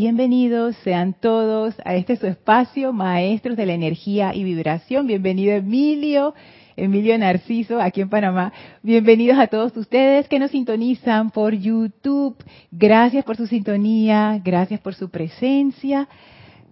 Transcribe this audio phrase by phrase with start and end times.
[0.00, 5.08] Bienvenidos sean todos a este su espacio, maestros de la energía y vibración.
[5.08, 6.34] Bienvenido Emilio,
[6.76, 8.52] Emilio Narciso, aquí en Panamá.
[8.84, 12.36] Bienvenidos a todos ustedes que nos sintonizan por YouTube.
[12.70, 16.08] Gracias por su sintonía, gracias por su presencia.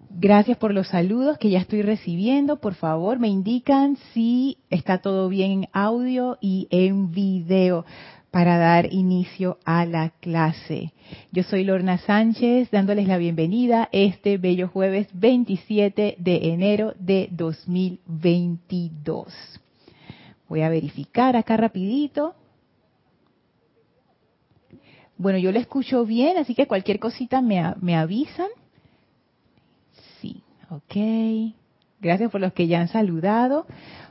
[0.09, 2.61] Gracias por los saludos que ya estoy recibiendo.
[2.61, 7.85] Por favor, me indican si está todo bien en audio y en video
[8.31, 10.93] para dar inicio a la clase.
[11.33, 19.35] Yo soy Lorna Sánchez, dándoles la bienvenida este bello jueves 27 de enero de 2022.
[20.49, 22.35] Voy a verificar acá rapidito.
[25.19, 28.49] Bueno, yo le escucho bien, así que cualquier cosita me, me avisan.
[30.21, 31.55] Sí, ok.
[32.01, 33.67] Gracias por los que ya han saludado.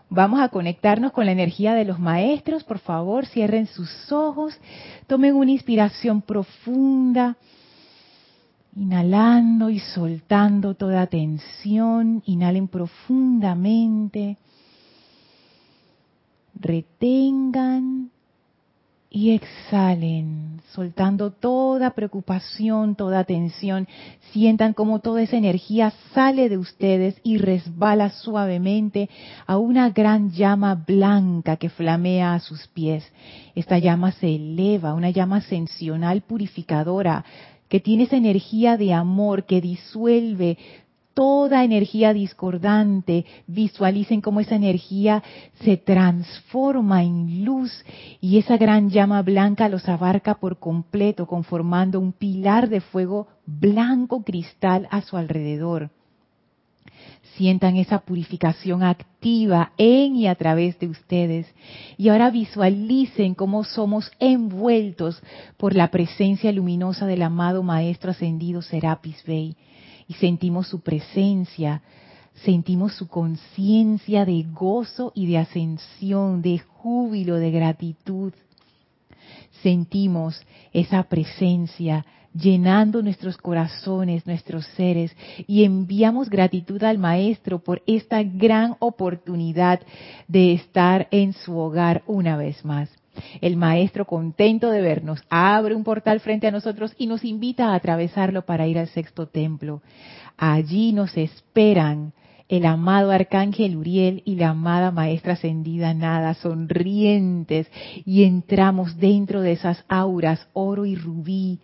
[0.10, 2.64] Vamos a conectarnos con la energía de los maestros.
[2.64, 4.60] Por favor, cierren sus ojos,
[5.08, 7.38] tomen una inspiración profunda,
[8.76, 12.22] inhalando y soltando toda tensión.
[12.26, 14.38] Inhalen profundamente.
[16.54, 18.12] Retengan
[19.16, 23.88] y exhalen, soltando toda preocupación, toda tensión.
[24.34, 29.10] Sientan como toda esa energía sale de ustedes y resbala suavemente
[29.48, 33.10] a una gran llama blanca que flamea a sus pies.
[33.56, 37.24] Esta llama se eleva, una llama ascensional purificadora
[37.70, 40.58] que tiene esa energía de amor que disuelve
[41.16, 45.24] toda energía discordante, visualicen cómo esa energía
[45.64, 47.72] se transforma en luz
[48.22, 54.24] y esa gran llama blanca los abarca por completo, conformando un pilar de fuego blanco
[54.24, 55.90] cristal a su alrededor.
[57.38, 61.48] Sientan esa purificación activa en y a través de ustedes.
[61.98, 65.22] Y ahora visualicen cómo somos envueltos
[65.58, 69.56] por la presencia luminosa del amado Maestro Ascendido Serapis Bey
[70.08, 71.82] y sentimos su presencia,
[72.44, 78.34] sentimos su conciencia de gozo y de ascensión, de júbilo, de gratitud.
[79.62, 80.42] Sentimos
[80.74, 85.16] esa presencia llenando nuestros corazones, nuestros seres,
[85.48, 89.80] y enviamos gratitud al Maestro por esta gran oportunidad
[90.28, 92.90] de estar en su hogar una vez más.
[93.42, 97.76] El Maestro, contento de vernos, abre un portal frente a nosotros y nos invita a
[97.76, 99.82] atravesarlo para ir al sexto templo.
[100.38, 102.14] Allí nos esperan
[102.48, 107.68] el amado Arcángel Uriel y la amada Maestra Ascendida Nada, sonrientes,
[108.06, 111.60] y entramos dentro de esas auras, oro y rubí,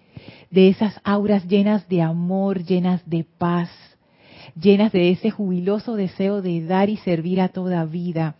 [0.50, 3.70] de esas auras llenas de amor, llenas de paz,
[4.60, 8.36] llenas de ese jubiloso deseo de dar y servir a toda vida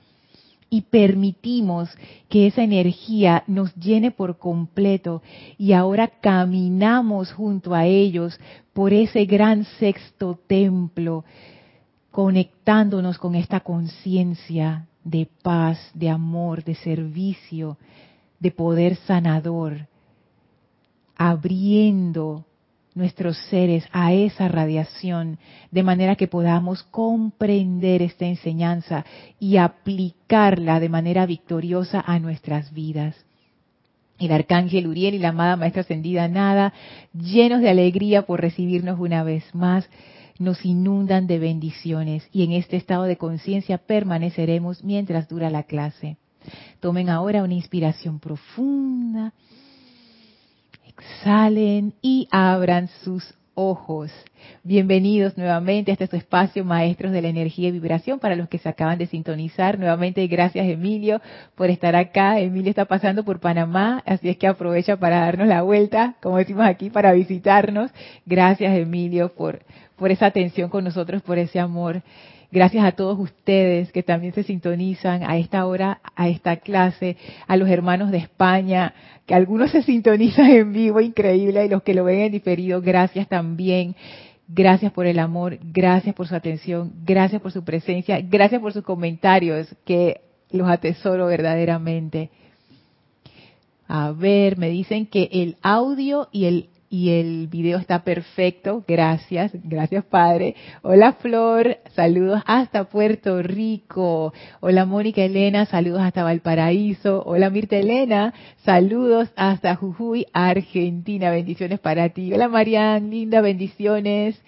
[0.74, 1.90] y permitimos
[2.30, 5.22] que esa energía nos llene por completo.
[5.58, 8.40] Y ahora caminamos junto a ellos
[8.72, 11.26] por ese gran sexto templo,
[12.10, 17.78] conectándonos con esta conciencia de paz, de amor, de servicio,
[18.40, 19.88] de poder sanador,
[21.18, 22.46] abriendo
[22.94, 25.40] nuestros seres a esa radiación,
[25.72, 29.06] de manera que podamos comprender esta enseñanza
[29.40, 33.16] y aplicarla de manera victoriosa a nuestras vidas.
[34.20, 36.74] El arcángel Uriel y la amada maestra ascendida Nada,
[37.14, 39.90] llenos de alegría por recibirnos una vez más,
[40.38, 46.18] nos inundan de bendiciones y en este estado de conciencia permaneceremos mientras dura la clase.
[46.80, 49.34] Tomen ahora una inspiración profunda
[51.02, 54.12] exhalen y abran sus ojos.
[54.64, 58.70] Bienvenidos nuevamente a este espacio, Maestros de la Energía y Vibración, para los que se
[58.70, 59.80] acaban de sintonizar.
[59.80, 61.20] Nuevamente, gracias Emilio
[61.56, 62.40] por estar acá.
[62.40, 66.66] Emilio está pasando por Panamá, así es que aprovecha para darnos la vuelta, como decimos
[66.66, 67.92] aquí, para visitarnos.
[68.26, 69.64] Gracias Emilio por,
[69.96, 72.04] por esa atención con nosotros, por ese amor.
[72.52, 77.16] Gracias a todos ustedes que también se sintonizan a esta hora, a esta clase,
[77.48, 78.94] a los hermanos de España,
[79.26, 83.30] que algunos se sintonizan en vivo, increíble, y los que lo ven en diferido, gracias
[83.30, 83.96] también.
[84.50, 88.84] Gracias por el amor, gracias por su atención, gracias por su presencia, gracias por sus
[88.84, 90.20] comentarios, que
[90.52, 92.30] los atesoro verdaderamente.
[93.88, 98.84] A ver, me dicen que el audio y el y el video está perfecto.
[98.86, 100.56] Gracias, gracias Padre.
[100.82, 104.34] Hola Flor, saludos hasta Puerto Rico.
[104.60, 107.24] Hola Mónica Elena, saludos hasta Valparaíso.
[107.26, 111.32] Hola Mirta Elena, saludos hasta Jujuy, Argentina.
[111.32, 112.34] Bendiciones para ti.
[112.34, 114.40] Hola Marian, linda, bendiciones.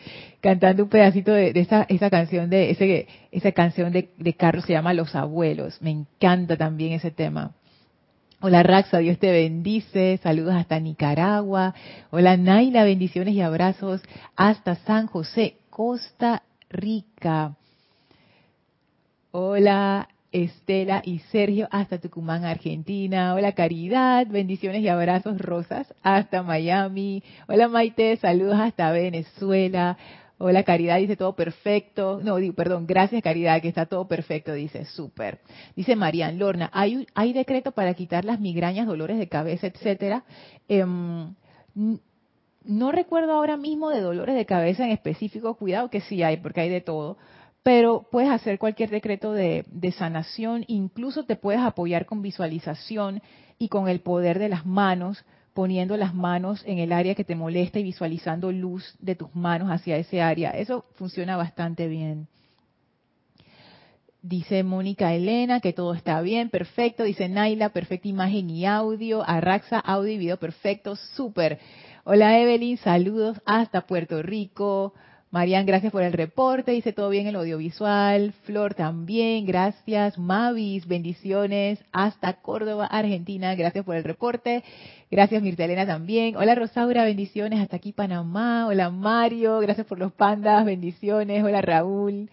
[0.42, 4.74] Cantando un pedacito de, esa, esa, canción de ese, esa canción de, de Carlos se
[4.74, 5.82] llama Los Abuelos.
[5.82, 7.54] Me encanta también ese tema.
[8.46, 10.20] Hola Raxa, Dios te bendice.
[10.22, 11.74] Saludos hasta Nicaragua.
[12.12, 14.02] Hola Naila, bendiciones y abrazos
[14.36, 17.56] hasta San José, Costa Rica.
[19.32, 23.34] Hola Estela y Sergio hasta Tucumán, Argentina.
[23.34, 27.24] Hola Caridad, bendiciones y abrazos rosas hasta Miami.
[27.48, 29.98] Hola Maite, saludos hasta Venezuela.
[30.46, 32.20] Hola Caridad, dice todo perfecto.
[32.22, 35.40] No, digo, perdón, gracias Caridad, que está todo perfecto, dice, súper.
[35.74, 40.26] Dice Marian Lorna, ¿hay, hay decreto para quitar las migrañas, dolores de cabeza, etcétera?
[40.68, 41.34] Em,
[42.66, 46.60] no recuerdo ahora mismo de dolores de cabeza en específico, cuidado que sí hay, porque
[46.60, 47.18] hay de todo,
[47.64, 53.22] pero puedes hacer cualquier decreto de, de, sanación, incluso te puedes apoyar con visualización
[53.60, 55.24] y con el poder de las manos
[55.54, 59.70] poniendo las manos en el área que te molesta y visualizando luz de tus manos
[59.70, 60.52] hacia ese área.
[60.52, 62.28] Eso funciona bastante bien.
[64.22, 67.04] Dice Mónica Elena que todo está bien, perfecto.
[67.04, 69.22] Dice Naila, perfecta imagen y audio.
[69.28, 71.60] Arraxa, audio y video perfecto, súper.
[72.06, 74.94] Hola Evelyn, saludos hasta Puerto Rico.
[75.34, 76.74] Marian, gracias por el reporte.
[76.74, 78.34] Dice todo bien el audiovisual.
[78.44, 80.20] Flor también, gracias.
[80.20, 83.56] Mavis, bendiciones hasta Córdoba, Argentina.
[83.56, 84.64] Gracias por el reporte.
[85.10, 86.36] Gracias Mirta Elena también.
[86.36, 88.68] Hola Rosaura, bendiciones hasta aquí Panamá.
[88.68, 91.44] Hola Mario, gracias por los pandas, bendiciones.
[91.44, 92.30] Hola Raúl.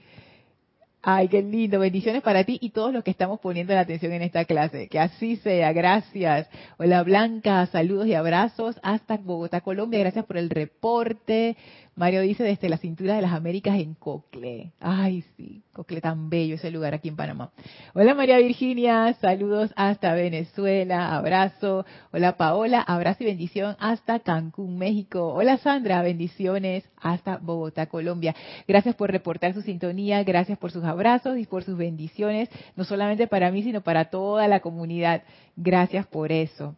[1.02, 1.78] Ay, qué lindo.
[1.78, 4.88] Bendiciones para ti y todos los que estamos poniendo la atención en esta clase.
[4.88, 5.72] Que así sea.
[5.72, 6.46] Gracias.
[6.76, 10.00] Hola Blanca, saludos y abrazos hasta Bogotá, Colombia.
[10.00, 11.56] Gracias por el reporte.
[12.00, 14.72] Mario dice desde la cintura de las Américas en Cocle.
[14.80, 17.50] Ay, sí, Cocle tan bello ese lugar aquí en Panamá.
[17.92, 21.84] Hola María Virginia, saludos hasta Venezuela, abrazo.
[22.10, 25.34] Hola Paola, abrazo y bendición hasta Cancún, México.
[25.34, 28.34] Hola Sandra, bendiciones hasta Bogotá, Colombia.
[28.66, 33.26] Gracias por reportar su sintonía, gracias por sus abrazos y por sus bendiciones, no solamente
[33.26, 35.22] para mí, sino para toda la comunidad.
[35.54, 36.76] Gracias por eso.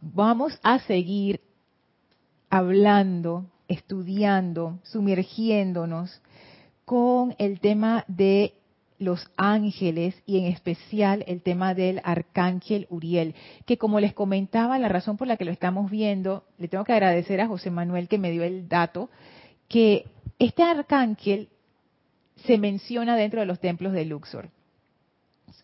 [0.00, 1.38] Vamos a seguir
[2.48, 6.22] hablando estudiando, sumergiéndonos
[6.84, 8.54] con el tema de
[8.98, 13.34] los ángeles y en especial el tema del arcángel Uriel,
[13.66, 16.92] que como les comentaba, la razón por la que lo estamos viendo, le tengo que
[16.92, 19.10] agradecer a José Manuel que me dio el dato,
[19.68, 20.06] que
[20.38, 21.48] este arcángel
[22.46, 24.50] se menciona dentro de los templos de Luxor.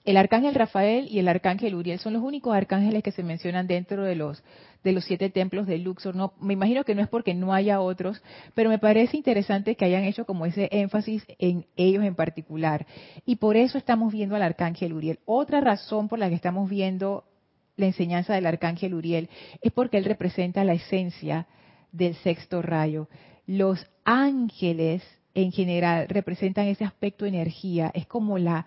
[0.04, 4.04] El arcángel Rafael y el arcángel Uriel son los únicos arcángeles que se mencionan dentro
[4.04, 4.42] de los
[4.84, 6.14] de los siete templos de Luxor.
[6.14, 8.22] No, me imagino que no es porque no haya otros,
[8.54, 12.86] pero me parece interesante que hayan hecho como ese énfasis en ellos en particular.
[13.26, 15.18] Y por eso estamos viendo al arcángel Uriel.
[15.24, 17.24] Otra razón por la que estamos viendo
[17.76, 19.28] la enseñanza del arcángel Uriel
[19.62, 21.46] es porque él representa la esencia
[21.92, 23.08] del sexto rayo.
[23.46, 25.02] Los ángeles
[25.34, 28.66] en general representan ese aspecto energía, es como la,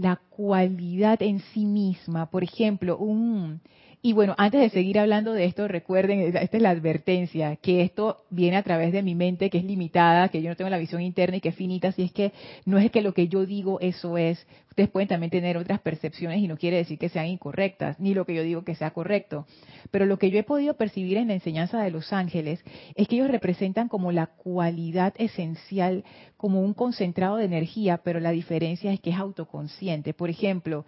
[0.00, 2.30] la cualidad en sí misma.
[2.30, 3.60] Por ejemplo, un,
[4.00, 8.24] y bueno, antes de seguir hablando de esto, recuerden, esta es la advertencia, que esto
[8.30, 11.02] viene a través de mi mente, que es limitada, que yo no tengo la visión
[11.02, 12.32] interna y que es finita, así es que
[12.64, 14.46] no es que lo que yo digo eso es.
[14.68, 18.24] Ustedes pueden también tener otras percepciones y no quiere decir que sean incorrectas, ni lo
[18.24, 19.46] que yo digo que sea correcto.
[19.90, 22.60] Pero lo que yo he podido percibir en la enseñanza de los ángeles
[22.94, 26.04] es que ellos representan como la cualidad esencial,
[26.36, 30.14] como un concentrado de energía, pero la diferencia es que es autoconsciente.
[30.14, 30.84] Por ejemplo,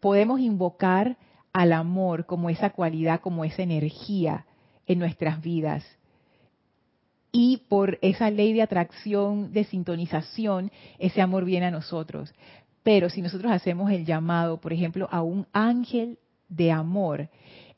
[0.00, 1.16] podemos invocar
[1.52, 4.46] al amor como esa cualidad, como esa energía
[4.86, 5.84] en nuestras vidas.
[7.30, 12.34] Y por esa ley de atracción, de sintonización, ese amor viene a nosotros.
[12.82, 16.18] Pero si nosotros hacemos el llamado, por ejemplo, a un ángel
[16.48, 17.28] de amor,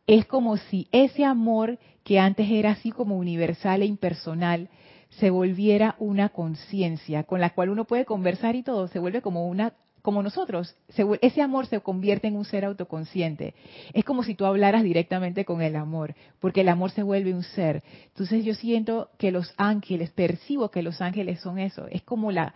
[0.07, 4.69] es como si ese amor que antes era así como universal e impersonal,
[5.11, 9.49] se volviera una conciencia con la cual uno puede conversar y todo, se vuelve como
[9.49, 10.75] una como nosotros,
[11.21, 13.55] ese amor se convierte en un ser autoconsciente.
[13.93, 17.43] Es como si tú hablaras directamente con el amor, porque el amor se vuelve un
[17.43, 17.83] ser.
[18.07, 22.55] Entonces yo siento que los ángeles, percibo que los ángeles son eso, es como la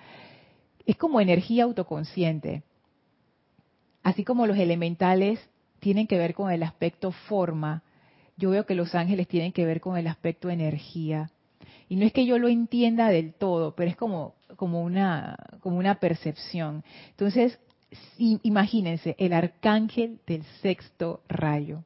[0.86, 2.62] es como energía autoconsciente.
[4.02, 5.40] Así como los elementales
[5.80, 7.82] tienen que ver con el aspecto forma,
[8.36, 11.30] yo veo que los ángeles tienen que ver con el aspecto energía.
[11.88, 15.78] Y no es que yo lo entienda del todo, pero es como como una, como
[15.78, 16.84] una percepción.
[17.10, 17.58] Entonces,
[18.18, 21.84] imagínense, el arcángel del sexto rayo.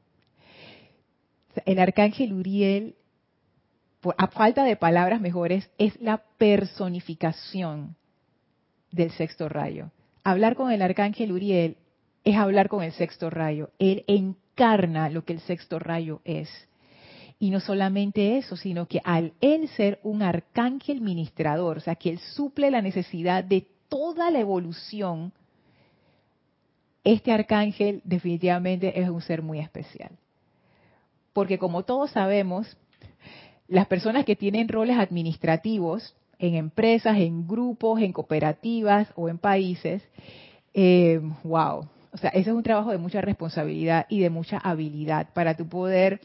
[1.66, 2.94] El arcángel Uriel,
[4.16, 7.96] a falta de palabras mejores, es la personificación
[8.90, 9.90] del sexto rayo.
[10.24, 11.76] Hablar con el arcángel Uriel
[12.24, 13.70] es hablar con el sexto rayo.
[13.78, 16.67] Él encarna lo que el sexto rayo es.
[17.38, 22.10] Y no solamente eso, sino que al él ser un arcángel ministrador, o sea, que
[22.10, 25.32] él suple la necesidad de toda la evolución
[27.04, 30.10] este arcángel definitivamente es un ser muy especial.
[31.32, 32.76] Porque como todos sabemos,
[33.66, 40.02] las personas que tienen roles administrativos en empresas, en grupos, en cooperativas o en países,
[40.74, 45.28] eh, wow, o sea, ese es un trabajo de mucha responsabilidad y de mucha habilidad
[45.32, 46.20] para tu poder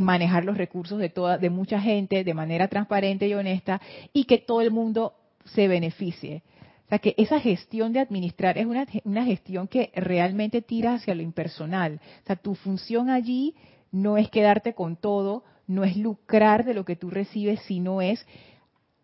[0.00, 3.80] manejar los recursos de toda, de mucha gente de manera transparente y honesta
[4.12, 6.42] y que todo el mundo se beneficie.
[6.86, 11.14] O sea, que esa gestión de administrar es una, una gestión que realmente tira hacia
[11.14, 12.00] lo impersonal.
[12.22, 13.54] O sea, tu función allí
[13.90, 18.26] no es quedarte con todo, no es lucrar de lo que tú recibes, sino es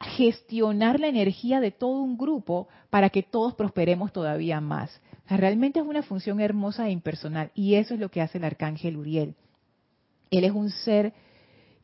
[0.00, 5.00] gestionar la energía de todo un grupo para que todos prosperemos todavía más.
[5.28, 8.96] realmente es una función hermosa e impersonal y eso es lo que hace el arcángel
[8.96, 9.34] Uriel.
[10.30, 11.12] Él es un ser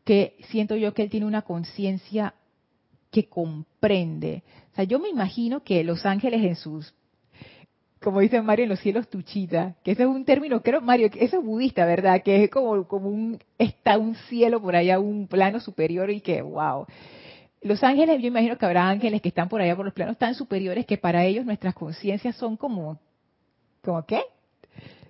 [0.04, 2.34] que siento yo que él tiene una conciencia
[3.10, 4.42] que comprende.
[4.72, 6.94] O sea, yo me imagino que los ángeles en sus,
[8.02, 11.24] como dice Mario, en los cielos tuchita, que ese es un término, creo, Mario, que
[11.24, 12.22] eso es budista, ¿verdad?
[12.22, 16.42] Que es como, como un, está un cielo por allá, un plano superior y que,
[16.42, 16.86] wow
[17.64, 20.34] los ángeles, yo imagino que habrá ángeles que están por allá por los planos tan
[20.34, 23.00] superiores que para ellos nuestras conciencias son como,
[23.82, 24.20] ¿como qué?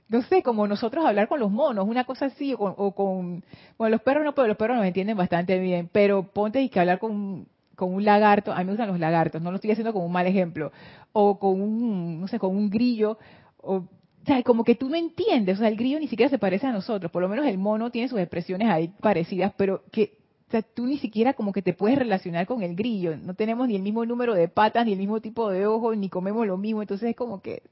[0.08, 3.42] No sé, como nosotros hablar con los monos, una cosa así, o, con,
[3.78, 6.78] bueno, los perros no, pero los perros nos entienden bastante bien, pero ponte y que
[6.78, 9.92] hablar con, con un lagarto, a mí me gustan los lagartos, no lo estoy haciendo
[9.92, 10.72] como un mal ejemplo,
[11.12, 13.18] o con un, no sé, con un grillo,
[13.56, 13.88] o, o
[14.26, 16.72] sea, como que tú no entiendes, o sea, el grillo ni siquiera se parece a
[16.72, 20.18] nosotros, por lo menos el mono tiene sus expresiones ahí parecidas, pero que
[20.48, 23.16] o sea, tú ni siquiera como que te puedes relacionar con el grillo.
[23.16, 26.08] No tenemos ni el mismo número de patas, ni el mismo tipo de ojos, ni
[26.08, 26.82] comemos lo mismo.
[26.82, 27.62] Entonces es como que...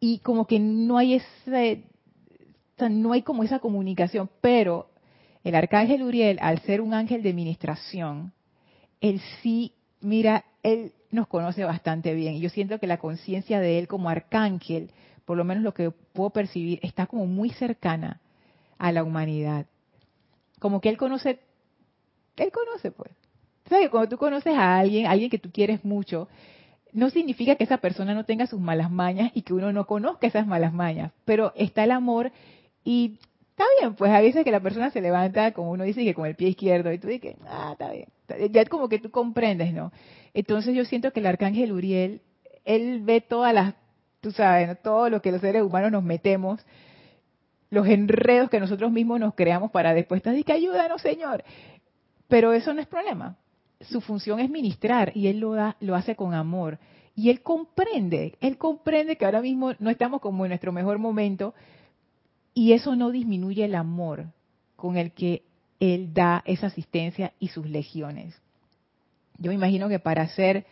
[0.00, 1.84] Y como que no hay ese...
[2.76, 4.30] O sea, no hay como esa comunicación.
[4.40, 4.90] Pero
[5.44, 8.32] el arcángel Uriel, al ser un ángel de administración,
[9.00, 12.34] él sí, mira, él nos conoce bastante bien.
[12.34, 14.92] Y yo siento que la conciencia de él como arcángel,
[15.24, 18.20] por lo menos lo que puedo percibir, está como muy cercana
[18.78, 19.66] a la humanidad.
[20.60, 21.40] Como que él conoce
[22.42, 23.10] él conoce, pues.
[23.68, 26.28] ¿Sabes que cuando tú conoces a alguien, alguien que tú quieres mucho,
[26.92, 30.26] no significa que esa persona no tenga sus malas mañas y que uno no conozca
[30.26, 32.32] esas malas mañas, pero está el amor
[32.84, 33.18] y
[33.50, 36.26] está bien, pues a veces que la persona se levanta, como uno dice, que con
[36.26, 38.08] el pie izquierdo, y tú dices, ah, está bien.
[38.52, 39.92] Ya es como que tú comprendes, ¿no?
[40.32, 42.22] Entonces yo siento que el arcángel Uriel,
[42.64, 43.74] él ve todas las,
[44.20, 46.64] tú sabes, todo lo que los seres humanos nos metemos,
[47.70, 51.42] los enredos que nosotros mismos nos creamos para después decir que ayúdanos, Señor.
[52.28, 53.36] Pero eso no es problema.
[53.80, 56.78] Su función es ministrar y él lo, da, lo hace con amor.
[57.14, 61.54] Y él comprende, él comprende que ahora mismo no estamos como en nuestro mejor momento
[62.54, 64.26] y eso no disminuye el amor
[64.76, 65.42] con el que
[65.80, 68.40] él da esa asistencia y sus legiones.
[69.38, 70.66] Yo me imagino que para ser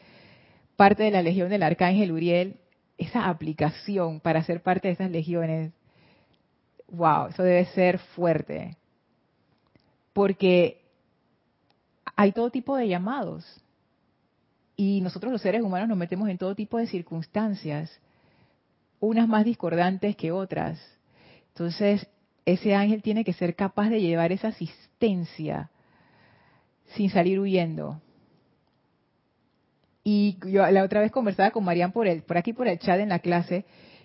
[0.77, 2.57] parte de la legión del arcángel Uriel,
[2.99, 5.73] esa aplicación para ser parte de esas legiones,
[6.89, 8.77] wow, eso debe ser fuerte.
[10.13, 10.86] Porque
[12.17, 13.45] hay todo tipo de llamados.
[14.75, 18.01] Y nosotros los seres humanos nos metemos en todo tipo de circunstancias,
[19.01, 20.81] unas más discordantes que otras.
[21.49, 22.07] Entonces,
[22.45, 25.71] ese ángel tiene que ser capaz de llevar esa asistencia
[26.95, 28.01] sin salir huyendo.
[30.05, 33.01] Y yo la otra vez conversaba con Marian por el, por aquí por el chat
[33.01, 33.65] en la clase,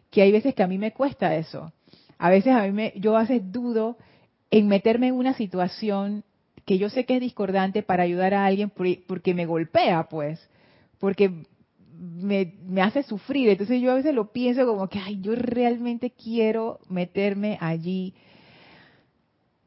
[0.09, 1.71] que hay veces que a mí me cuesta eso.
[2.17, 3.97] A veces a mí me, yo a veces dudo
[4.49, 6.23] en meterme en una situación
[6.71, 8.71] que yo sé que es discordante para ayudar a alguien
[9.05, 10.39] porque me golpea, pues,
[10.99, 11.43] porque
[11.99, 13.49] me, me, hace sufrir.
[13.49, 18.13] Entonces yo a veces lo pienso como que, ay, yo realmente quiero meterme allí.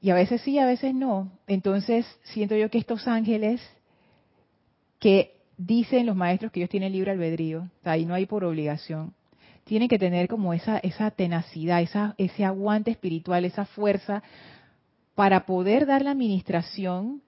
[0.01, 1.31] Y a veces sí, a veces no.
[1.47, 3.61] Entonces siento yo que estos ángeles
[4.99, 9.13] que dicen los maestros que ellos tienen libre albedrío, ahí no hay por obligación,
[9.65, 14.23] tienen que tener como esa, esa tenacidad, esa, ese aguante espiritual, esa fuerza
[15.15, 17.23] para poder dar la administración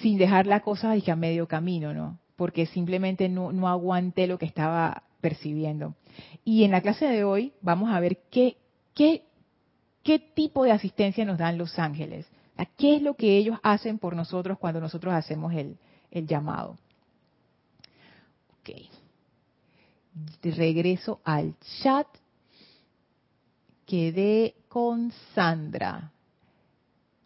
[0.00, 2.18] sin dejar la cosa a medio camino, ¿no?
[2.36, 5.94] Porque simplemente no, no aguanté lo que estaba percibiendo.
[6.44, 8.56] Y en la clase de hoy vamos a ver qué,
[8.94, 9.24] qué,
[10.02, 12.26] qué tipo de asistencia nos dan los ángeles.
[12.76, 15.78] ¿Qué es lo que ellos hacen por nosotros cuando nosotros hacemos el,
[16.10, 16.76] el llamado?
[18.60, 18.70] Ok.
[20.42, 22.06] regreso al chat.
[23.88, 26.12] Quedé con Sandra.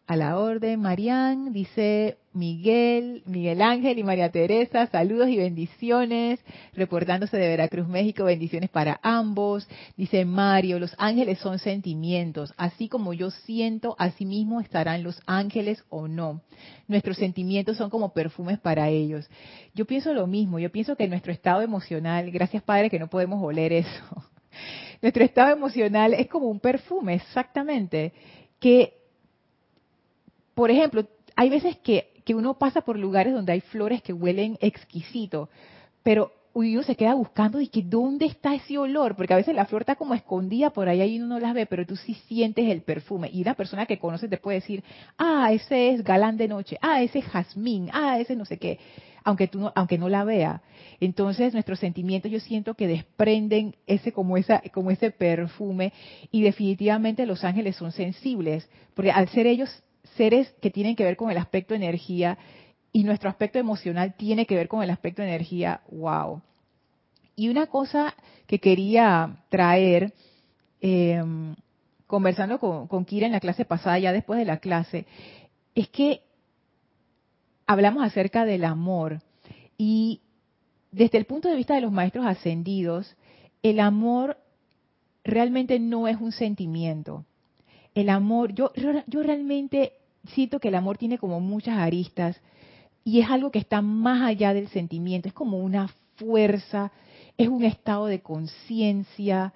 [0.07, 6.39] A la orden, Marían, dice Miguel, Miguel Ángel y María Teresa, saludos y bendiciones,
[6.73, 9.67] reportándose de Veracruz, México, bendiciones para ambos.
[9.97, 15.83] Dice Mario, los ángeles son sentimientos, así como yo siento, así mismo estarán los ángeles
[15.89, 16.43] o no.
[16.87, 19.29] Nuestros sentimientos son como perfumes para ellos.
[19.75, 23.43] Yo pienso lo mismo, yo pienso que nuestro estado emocional, gracias Padre que no podemos
[23.43, 24.32] oler eso,
[25.01, 28.13] nuestro estado emocional es como un perfume, exactamente.
[28.59, 28.95] Que,
[30.55, 31.07] por ejemplo,
[31.37, 35.49] hay veces que, que uno pasa por lugares donde hay flores que huelen exquisito,
[36.03, 39.65] pero uno se queda buscando y que dónde está ese olor, porque a veces la
[39.65, 42.69] flor está como escondida por ahí y uno no las ve, pero tú sí sientes
[42.69, 43.31] el perfume.
[43.33, 44.85] Y una persona que conoce te puede decir,
[45.17, 48.79] ah, ese es galán de noche, ah, ese es jazmín, ah, ese no sé qué,
[49.25, 50.63] aunque tú no, aunque no la vea.
[51.01, 55.93] Entonces nuestros sentimientos yo siento que desprenden ese como esa como ese perfume
[56.31, 59.83] y definitivamente los ángeles son sensibles, porque al ser ellos
[60.17, 62.39] seres que tienen que ver con el aspecto energía,
[62.93, 66.43] y nuestro aspecto emocional tiene que ver con el aspecto energía, wow.
[67.35, 68.15] Y una cosa
[68.47, 70.13] que quería traer,
[70.81, 71.55] em,
[72.07, 75.07] conversando con, con Kira en la clase pasada, ya después de la clase,
[75.75, 76.21] es que
[77.73, 79.21] hablamos acerca del amor
[79.79, 80.21] y
[80.91, 83.17] desde el punto de vista de los maestros ascendidos,
[83.63, 84.37] el amor
[85.25, 87.25] realmente no es un sentimiento.
[87.95, 88.73] El amor, yo,
[89.07, 89.93] yo realmente
[90.29, 92.41] siento que el amor tiene como muchas aristas
[93.05, 96.93] y es algo que está más allá del sentimiento, es como una fuerza,
[97.37, 99.53] es un estado de conciencia,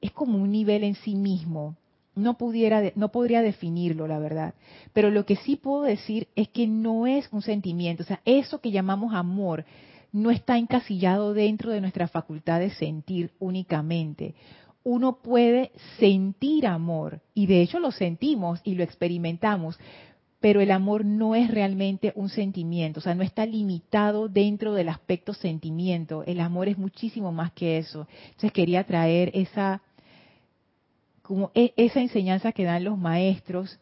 [0.00, 1.76] es como un nivel en sí mismo.
[2.20, 4.54] No, pudiera, no podría definirlo, la verdad.
[4.92, 8.02] Pero lo que sí puedo decir es que no es un sentimiento.
[8.02, 9.64] O sea, eso que llamamos amor
[10.12, 14.34] no está encasillado dentro de nuestra facultad de sentir únicamente.
[14.82, 19.78] Uno puede sentir amor y de hecho lo sentimos y lo experimentamos,
[20.40, 24.88] pero el amor no es realmente un sentimiento, o sea, no está limitado dentro del
[24.88, 28.08] aspecto sentimiento, el amor es muchísimo más que eso.
[28.24, 29.82] Entonces quería traer esa
[31.30, 33.78] como e, esa enseñanza que dan los maestros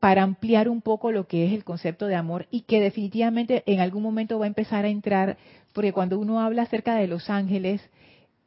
[0.00, 3.78] para ampliar un poco lo que es el concepto de amor y que definitivamente en
[3.78, 5.36] algún momento va a empezar a entrar,
[5.72, 7.80] porque cuando uno habla acerca de los ángeles,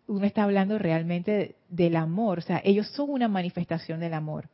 [0.06, 4.50] uno está hablando realmente del amor, o sea, ellos son una manifestación del amor.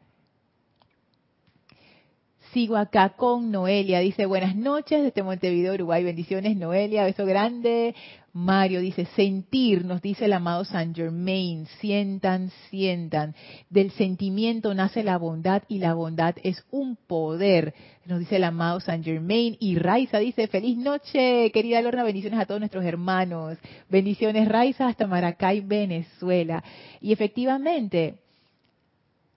[2.54, 4.00] Sigo acá con Noelia.
[4.00, 6.04] Dice, buenas noches desde Montevideo, Uruguay.
[6.04, 7.04] Bendiciones, Noelia.
[7.04, 7.96] Beso grande.
[8.36, 11.68] Mario dice, sentir, nos dice el amado Saint Germain.
[11.80, 13.34] Sientan, sientan.
[13.70, 17.74] Del sentimiento nace la bondad y la bondad es un poder.
[18.06, 19.56] Nos dice el amado Saint Germain.
[19.62, 22.04] Y Raiza dice, feliz noche, querida Lorna.
[22.04, 23.58] Bendiciones a todos nuestros hermanos.
[23.88, 26.62] Bendiciones, Raiza, hasta Maracay, Venezuela.
[27.00, 28.16] Y efectivamente,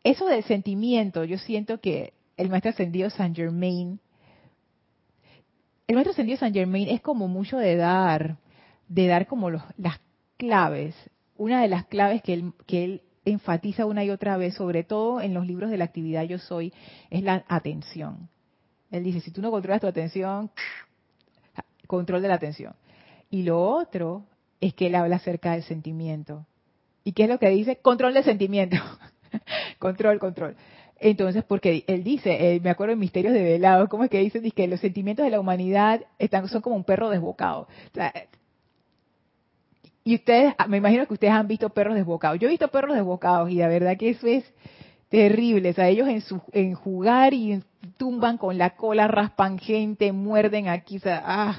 [0.03, 4.01] eso del sentimiento, yo siento que el maestro ascendido Saint Germain,
[5.87, 8.39] el maestro ascendido Saint Germain es como mucho de dar,
[8.89, 10.01] de dar como las
[10.37, 10.95] claves.
[11.37, 15.21] Una de las claves que él, que él enfatiza una y otra vez, sobre todo
[15.21, 16.73] en los libros de la actividad Yo Soy,
[17.11, 18.29] es la atención.
[18.91, 20.51] Él dice, si tú no controlas tu atención,
[21.87, 22.75] control de la atención.
[23.31, 24.25] Y lo otro
[24.61, 26.47] es que él habla acerca del sentimiento.
[27.05, 27.77] ¿Y qué es lo que dice?
[27.77, 28.77] Control del sentimiento.
[29.79, 30.57] control, control.
[31.01, 34.41] Entonces, porque él dice, eh, me acuerdo en Misterios de Velado, ¿cómo es que dice?
[34.41, 37.69] Dice que los sentimientos de la humanidad están, son como un perro desbocado.
[40.09, 42.41] Y ustedes, ah, me imagino que ustedes han visto perros desbocados.
[42.41, 44.43] Yo he visto perros desbocados y la verdad que eso es
[45.11, 45.69] terrible.
[45.69, 47.63] O sea, ellos en, su, en jugar y
[47.99, 50.99] tumban con la cola, raspan gente, muerden aquí.
[51.05, 51.59] Ah,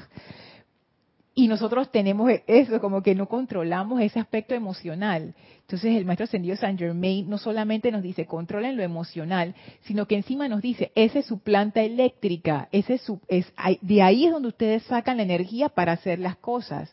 [1.32, 5.32] y nosotros tenemos eso, como que no controlamos ese aspecto emocional.
[5.60, 10.16] Entonces el maestro ascendido Saint Germain no solamente nos dice controlen lo emocional, sino que
[10.16, 13.46] encima nos dice, esa es su planta eléctrica, ese es su, es,
[13.80, 16.92] de ahí es donde ustedes sacan la energía para hacer las cosas.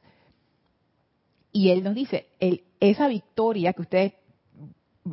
[1.58, 4.14] Y él nos dice, el, esa victoria que ustedes,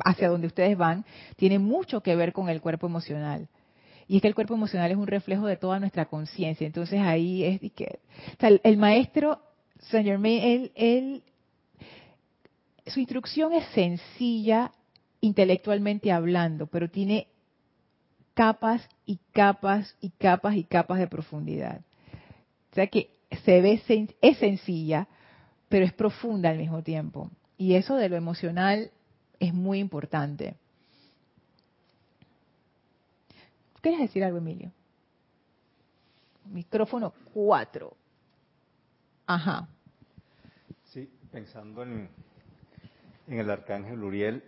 [0.05, 1.03] hacia donde ustedes van,
[1.37, 3.47] tiene mucho que ver con el cuerpo emocional.
[4.07, 6.67] Y es que el cuerpo emocional es un reflejo de toda nuestra conciencia.
[6.67, 7.97] Entonces ahí es que
[8.61, 9.39] el, maestro
[9.89, 11.23] Saint Germain, él, él,
[12.85, 14.71] su instrucción es sencilla
[15.21, 17.25] intelectualmente hablando, pero tiene
[18.35, 21.81] capas y capas y capas y capas de profundidad.
[22.71, 23.09] O sea que
[23.43, 23.81] se ve
[24.21, 25.07] es sencilla,
[25.69, 27.29] pero es profunda al mismo tiempo.
[27.57, 28.91] Y eso de lo emocional
[29.39, 30.55] es muy importante.
[33.81, 34.71] ¿Quieres decir algo, Emilio?
[36.45, 37.95] Micrófono 4.
[39.27, 39.67] Ajá.
[40.85, 42.09] Sí, pensando en,
[43.27, 44.43] en el arcángel Uriel.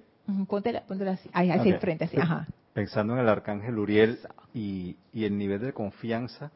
[0.48, 0.78] Ponte
[1.08, 2.48] así, ahí, así frente, así, ajá.
[2.74, 4.20] Pensando en el arcángel Uriel
[4.54, 6.52] y, y el nivel de confianza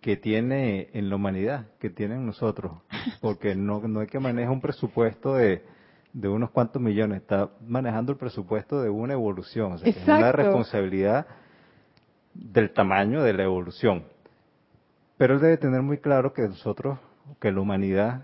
[0.00, 2.72] que tiene en la humanidad, que tiene en nosotros,
[3.20, 5.62] porque no, no hay que manejar un presupuesto de,
[6.12, 10.32] de unos cuantos millones, está manejando el presupuesto de una evolución, o sea, es una
[10.32, 11.26] responsabilidad
[12.34, 14.04] del tamaño de la evolución.
[15.18, 16.98] Pero él debe tener muy claro que nosotros,
[17.38, 18.22] que la humanidad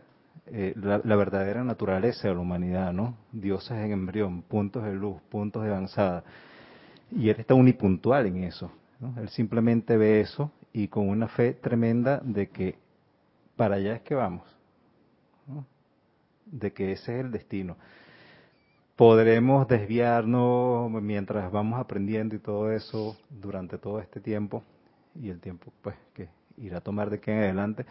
[0.49, 3.17] eh, la, verdadera naturaleza de la humanidad, ¿no?
[3.33, 6.23] Dioses en embrión, puntos de luz, puntos de avanzada.
[7.11, 8.71] Y él está unipuntual en eso.
[9.17, 12.75] Él simplemente ve eso y con una fe tremenda de que
[13.57, 14.45] para allá es que vamos,
[16.45, 17.79] de que ese es el destino.
[18.95, 24.63] Podremos desviarnos mientras vamos aprendiendo y todo eso durante todo este tiempo
[25.15, 27.87] y el tiempo pues que irá a tomar de aquí en adelante,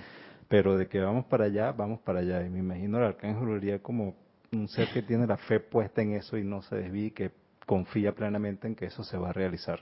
[0.48, 2.46] pero de que vamos para allá, vamos para allá.
[2.46, 4.14] Y me imagino el arcángel Uriel como
[4.52, 7.32] un ser que tiene la fe puesta en eso y no se desvíe, que
[7.66, 9.80] confía plenamente en que eso se va a realizar.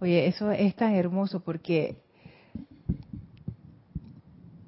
[0.00, 1.96] Oye, eso es tan hermoso porque,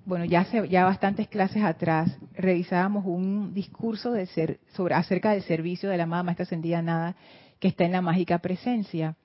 [0.04, 5.88] bueno, ya ya bastantes clases atrás revisábamos un discurso de ser, sobre acerca del servicio
[5.88, 7.16] de la amada maestra ascendida nada
[7.60, 9.16] que está en la mágica presencia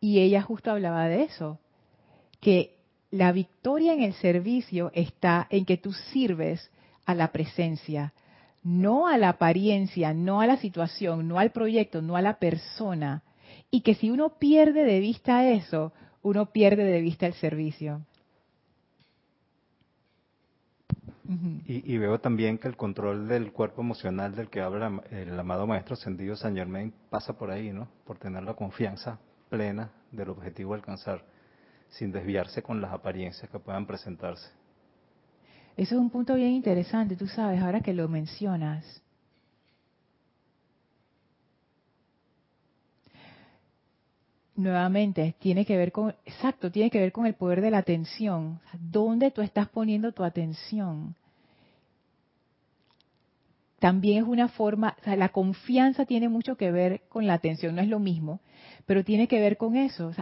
[0.00, 1.60] y ella justo hablaba de eso,
[2.40, 2.76] que
[3.10, 6.70] la victoria en el servicio está en que tú sirves
[7.04, 8.12] a la presencia,
[8.62, 13.22] no a la apariencia, no a la situación, no al proyecto, no a la persona.
[13.70, 18.02] Y que si uno pierde de vista eso, uno pierde de vista el servicio.
[21.66, 25.94] Y, veo también que el control del cuerpo emocional del que habla el amado Maestro
[25.94, 27.88] Ascendido San Germain pasa por ahí, ¿no?
[28.04, 31.24] Por tener la confianza plena del objetivo a alcanzar,
[31.88, 34.50] sin desviarse con las apariencias que puedan presentarse.
[35.76, 39.02] Eso es un punto bien interesante, tú sabes, ahora que lo mencionas.
[44.56, 48.58] Nuevamente, tiene que ver con, exacto, tiene que ver con el poder de la atención.
[48.72, 51.14] ¿Dónde tú estás poniendo tu atención?
[53.78, 57.74] También es una forma, o sea, la confianza tiene mucho que ver con la atención,
[57.74, 58.40] no es lo mismo,
[58.86, 60.12] pero tiene que ver con eso.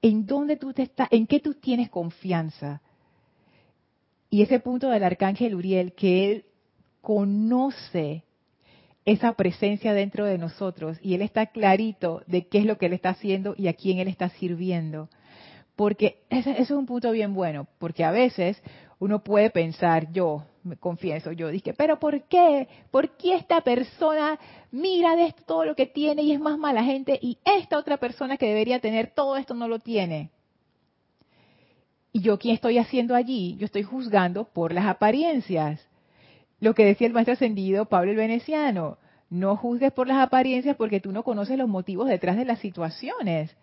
[0.00, 2.80] ¿En dónde tú te estás, en qué tú tienes confianza?
[4.30, 6.44] Y ese punto del arcángel Uriel, que él
[7.00, 8.22] conoce
[9.08, 12.92] esa presencia dentro de nosotros y él está clarito de qué es lo que él
[12.92, 15.08] está haciendo y a quién él está sirviendo.
[15.76, 18.62] Porque ese, es un punto bien bueno, porque a veces
[18.98, 22.68] uno puede pensar, yo me confieso, yo dije, pero ¿por qué?
[22.90, 24.38] ¿Por qué esta persona
[24.72, 27.96] mira de esto todo lo que tiene y es más mala gente y esta otra
[27.96, 30.30] persona que debería tener todo esto no lo tiene?
[32.12, 33.56] ¿Y yo quién estoy haciendo allí?
[33.56, 35.87] Yo estoy juzgando por las apariencias.
[36.60, 38.98] Lo que decía el maestro ascendido Pablo el Veneciano,
[39.30, 43.54] no juzgues por las apariencias porque tú no conoces los motivos detrás de las situaciones.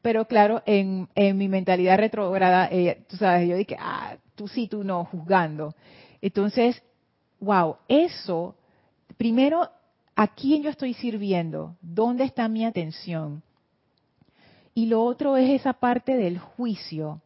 [0.00, 4.82] Pero claro, en, mi mentalidad retrógrada, eh, tú sabes, yo dije, ah, tú sí, tú
[4.82, 5.74] no, juzgando.
[6.20, 6.82] Entonces,
[7.40, 8.56] wow, eso,
[9.16, 9.68] primero,
[10.16, 11.76] ¿a quién yo estoy sirviendo?
[11.80, 13.42] ¿Dónde está mi atención?
[14.74, 17.20] Y lo otro es esa parte del juicio.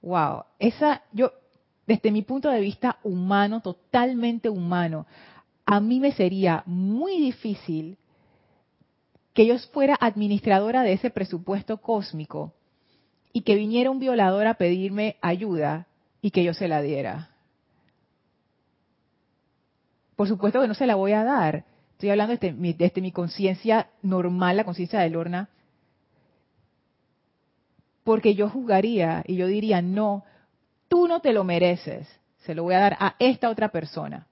[0.00, 1.32] Wow, esa, yo,
[1.88, 5.06] desde mi punto de vista humano, totalmente humano,
[5.64, 7.96] a mí me sería muy difícil
[9.32, 12.52] que yo fuera administradora de ese presupuesto cósmico
[13.32, 15.86] y que viniera un violador a pedirme ayuda
[16.20, 17.30] y que yo se la diera.
[20.14, 21.64] Por supuesto que no se la voy a dar.
[21.92, 25.48] Estoy hablando desde mi, desde mi conciencia normal, la conciencia de Lorna,
[28.04, 30.24] porque yo juzgaría y yo diría, no,
[30.88, 34.26] tú no te lo mereces, se lo voy a dar a esta otra persona.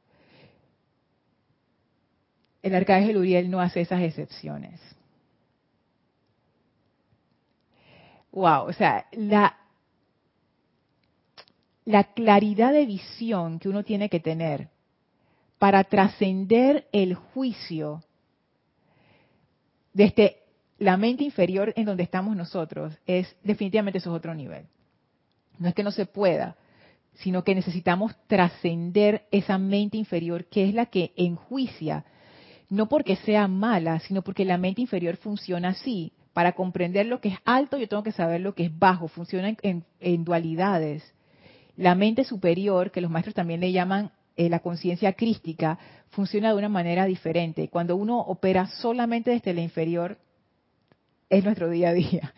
[2.63, 4.81] El arcángel Uriel no hace esas excepciones.
[8.33, 9.57] Wow, o sea, la,
[11.85, 14.69] la claridad de visión que uno tiene que tener
[15.59, 18.03] para trascender el juicio
[19.95, 20.43] desde
[20.79, 24.67] la mente inferior en donde estamos nosotros es definitivamente eso es otro nivel.
[25.59, 26.57] No es que no se pueda,
[27.15, 32.05] sino que necesitamos trascender esa mente inferior que es la que enjuicia,
[32.69, 36.13] no porque sea mala, sino porque la mente inferior funciona así.
[36.33, 39.09] Para comprender lo que es alto, yo tengo que saber lo que es bajo.
[39.09, 41.15] Funciona en, dualidades.
[41.77, 45.79] La mente superior, que los maestros también le llaman eh, la conciencia crística,
[46.11, 47.69] funciona de una manera diferente.
[47.69, 50.19] Cuando uno opera solamente desde la inferior,
[51.31, 52.35] es nuestro día a día.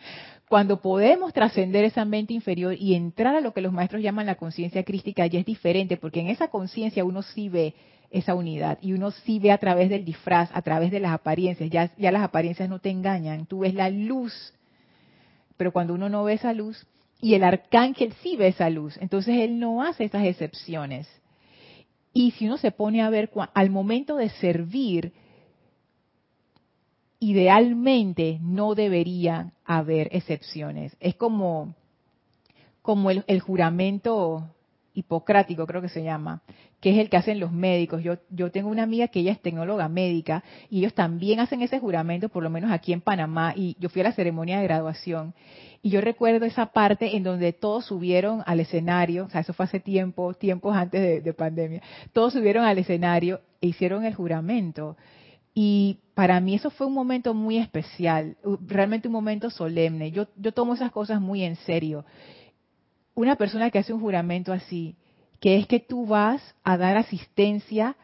[0.49, 4.37] Cuando podemos trascender esa mente inferior y entrar a lo que los maestros llaman la
[4.37, 7.75] conciencia crística, ya es diferente, porque en esa conciencia uno sí ve
[8.11, 11.69] esa unidad y uno sí ve a través del disfraz, a través de las apariencias,
[11.69, 14.55] ya, ya las apariencias no te engañan, tú ves la luz,
[15.59, 16.87] pero cuando uno no ve esa luz,
[17.21, 21.09] y el arcángel sí ve esa luz, entonces él no hace esas excepciones.
[22.15, 25.13] Y si uno se pone a ver al momento de servir,
[27.21, 30.97] idealmente no debería haber excepciones.
[31.01, 31.75] Es como,
[32.83, 34.49] como el, juramento
[34.95, 36.43] hipocrático, creo que se llama,
[36.81, 38.03] que es el que hacen los médicos.
[38.03, 41.81] Yo, yo tengo una amiga que ella es tecnóloga médica y ellos también hacen ese
[41.81, 45.35] juramento, por lo menos aquí en Panamá, y yo fui a la ceremonia de graduación.
[45.83, 49.67] Y yo recuerdo esa parte en donde todos subieron al escenario, o sea, eso fue
[49.67, 54.97] hace tiempo, tiempos antes de, de pandemia, todos subieron al escenario e hicieron el juramento.
[55.61, 60.13] Y para mí eso fue un momento muy especial, realmente un momento solemne.
[60.13, 62.05] Yo, yo tomo esas cosas muy en serio.
[63.17, 64.95] Una persona que hace un juramento así,
[65.41, 67.97] que es que tú vas a dar asistencia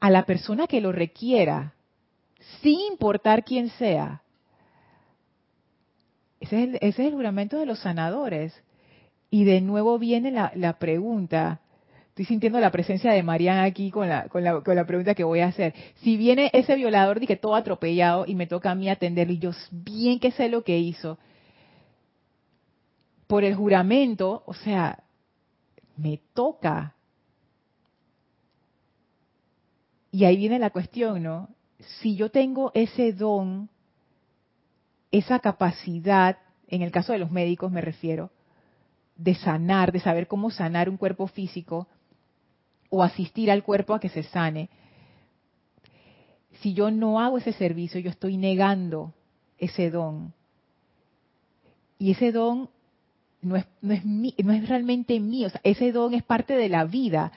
[0.00, 1.72] a la persona que lo requiera,
[2.60, 4.20] sin importar quién sea.
[6.40, 8.52] Ese es el, ese es el juramento de los sanadores.
[9.30, 11.62] Y de nuevo viene la, la pregunta,
[12.20, 15.24] estoy sintiendo la presencia de Mariana aquí con la, con la, con la pregunta que
[15.24, 15.72] voy a hacer.
[16.02, 19.52] Si viene ese violador que todo atropellado y me toca a mí atenderlo y yo
[19.70, 21.18] bien que sé lo que hizo,
[23.26, 25.02] por el juramento, o sea,
[25.96, 26.94] me toca.
[30.12, 31.48] Y ahí viene la cuestión, ¿no?
[32.02, 33.70] Si yo tengo ese don,
[35.10, 36.36] esa capacidad,
[36.68, 38.30] en el caso de los médicos me refiero,
[39.16, 41.88] de sanar, de saber cómo sanar un cuerpo físico
[42.90, 44.68] o asistir al cuerpo a que se sane.
[46.60, 49.14] Si yo no hago ese servicio, yo estoy negando
[49.58, 50.34] ese don.
[51.98, 52.68] Y ese don
[53.40, 57.32] no es, no es, no es realmente mío, ese don es parte de la vida,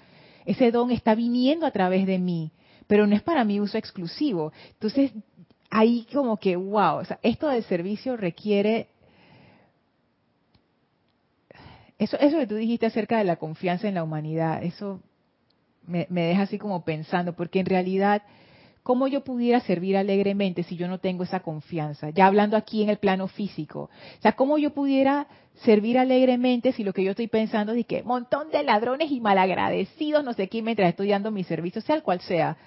[0.45, 2.51] ese don está viniendo a través de mí,
[2.87, 4.51] pero no es para mi uso exclusivo.
[4.73, 5.11] Entonces,
[5.69, 8.89] ahí como que, wow, o sea, esto del servicio requiere
[11.97, 14.99] eso, eso que tú dijiste acerca de la confianza en la humanidad, eso
[15.85, 18.23] me, deja así como pensando, porque en realidad,
[18.83, 22.09] ¿cómo yo pudiera servir alegremente si yo no tengo esa confianza?
[22.09, 23.89] Ya hablando aquí en el plano físico.
[24.19, 25.27] O sea, ¿cómo yo pudiera
[25.63, 30.23] servir alegremente si lo que yo estoy pensando es que montón de ladrones y malagradecidos,
[30.23, 32.57] no sé qué, mientras estoy dando mi servicio, sea el cual sea?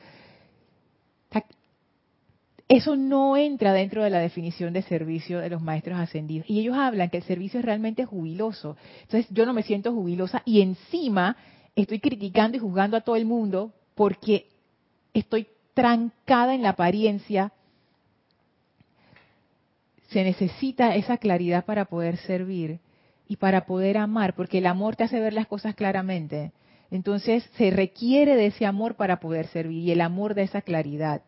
[2.69, 6.51] Eso no entra dentro de la definición de servicio de los maestros ascendidos.
[6.51, 8.77] Y ellos hablan que el servicio es realmente jubiloso.
[9.03, 11.37] Entonces yo no me siento jubilosa y encima
[11.77, 14.49] estoy criticando y juzgando a todo el mundo porque
[15.15, 17.53] estoy trancada en la apariencia.
[20.09, 22.81] Se necesita esa claridad para poder servir
[23.29, 26.53] y para poder amar, porque el amor te hace ver las cosas claramente.
[26.91, 31.23] Entonces se requiere de ese amor para poder servir y el amor de esa claridad.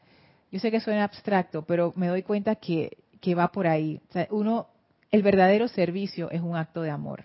[0.50, 2.96] Yo sé que suena abstracto, pero me doy cuenta que,
[3.36, 4.00] va por ahí.
[4.30, 4.68] uno,
[5.10, 7.24] el verdadero servicio es un acto de amor.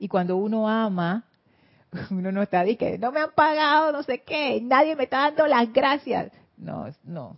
[0.00, 1.27] Y cuando uno ama,
[2.10, 5.46] uno no está que no me han pagado, no sé qué, nadie me está dando
[5.46, 6.32] las gracias.
[6.56, 7.36] No, no.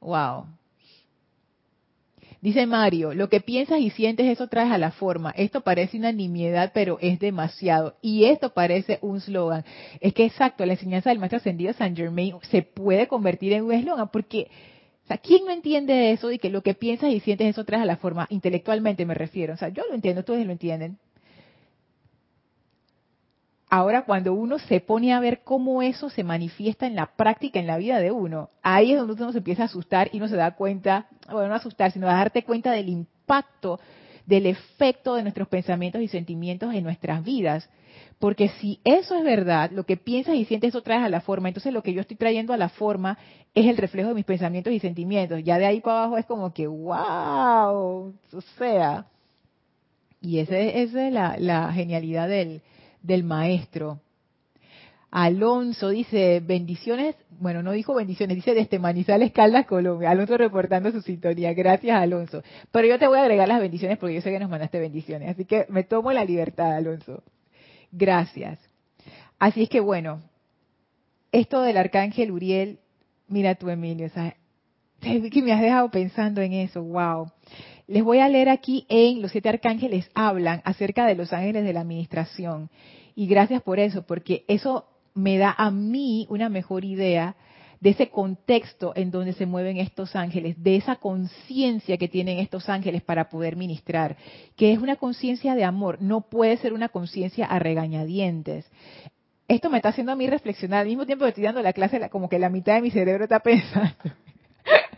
[0.00, 0.46] Wow.
[2.40, 5.32] Dice Mario, lo que piensas y sientes eso traes a la forma.
[5.36, 7.96] Esto parece una nimiedad, pero es demasiado.
[8.00, 9.64] Y esto parece un slogan.
[10.00, 13.72] Es que exacto, la enseñanza del maestro ascendido San Germain se puede convertir en un
[13.72, 14.48] eslogan porque,
[15.10, 17.86] o ¿quién no entiende eso de que lo que piensas y sientes eso traes a
[17.86, 18.28] la forma?
[18.30, 19.54] Intelectualmente me refiero.
[19.54, 20.98] O sea, yo lo entiendo, ustedes lo entienden.
[23.70, 27.66] Ahora, cuando uno se pone a ver cómo eso se manifiesta en la práctica, en
[27.66, 30.36] la vida de uno, ahí es donde uno se empieza a asustar y uno se
[30.36, 33.78] da cuenta, bueno, no asustar, sino a darte cuenta del impacto,
[34.24, 37.68] del efecto de nuestros pensamientos y sentimientos en nuestras vidas.
[38.18, 41.48] Porque si eso es verdad, lo que piensas y sientes, eso traes a la forma.
[41.48, 43.18] Entonces lo que yo estoy trayendo a la forma
[43.54, 45.44] es el reflejo de mis pensamientos y sentimientos.
[45.44, 49.06] Ya de ahí para abajo es como que, wow, o sea.
[50.20, 52.60] Y esa es la, la genialidad del,
[53.02, 54.00] del maestro.
[55.10, 60.10] Alonso dice bendiciones, bueno, no dijo bendiciones, dice desde Manizales, Caldas, Colombia.
[60.10, 61.54] Alonso reportando su sintonía.
[61.54, 62.42] Gracias, Alonso.
[62.70, 65.30] Pero yo te voy a agregar las bendiciones porque yo sé que nos mandaste bendiciones.
[65.30, 67.22] Así que me tomo la libertad, Alonso.
[67.90, 68.58] Gracias.
[69.38, 70.20] Así es que bueno,
[71.32, 72.80] esto del arcángel Uriel,
[73.28, 74.10] mira tú, Emilio,
[75.00, 77.30] que me has dejado pensando en eso, wow.
[77.88, 81.72] Les voy a leer aquí en Los siete arcángeles hablan acerca de los ángeles de
[81.72, 82.68] la administración.
[83.14, 87.34] Y gracias por eso, porque eso me da a mí una mejor idea
[87.80, 92.68] de ese contexto en donde se mueven estos ángeles, de esa conciencia que tienen estos
[92.68, 94.16] ángeles para poder ministrar,
[94.54, 98.70] que es una conciencia de amor, no puede ser una conciencia a regañadientes.
[99.46, 102.06] Esto me está haciendo a mí reflexionar, al mismo tiempo que estoy dando la clase,
[102.10, 103.94] como que la mitad de mi cerebro está pensando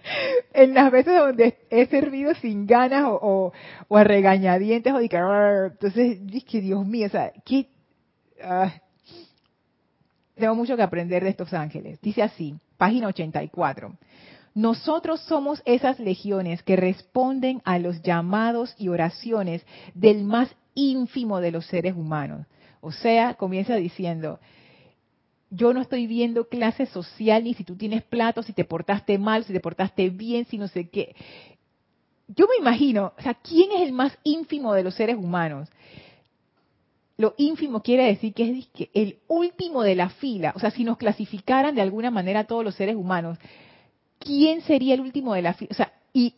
[0.53, 3.53] en las veces donde he servido sin ganas o,
[3.91, 7.69] a regañadientes o de que, entonces, es que Dios mío, o sea, ¿qué?
[8.43, 8.73] Ah,
[10.37, 12.01] tengo mucho que aprender de estos ángeles.
[12.01, 13.93] Dice así, página 84.
[14.55, 21.53] Nosotros somos esas legiones que responden a los llamados y oraciones del más ínfimo de
[21.53, 22.47] los seres humanos.
[22.81, 24.41] O sea, comienza diciendo,
[25.51, 29.45] yo no estoy viendo clase social ni si tú tienes plato, si te portaste mal,
[29.45, 31.15] si te portaste bien, si no sé qué.
[32.29, 35.69] Yo me imagino, o sea, ¿quién es el más ínfimo de los seres humanos?
[37.17, 40.53] Lo ínfimo quiere decir que es el último de la fila.
[40.55, 43.37] O sea, si nos clasificaran de alguna manera todos los seres humanos,
[44.21, 45.69] ¿quién sería el último de la fila?
[45.73, 46.35] O sea, y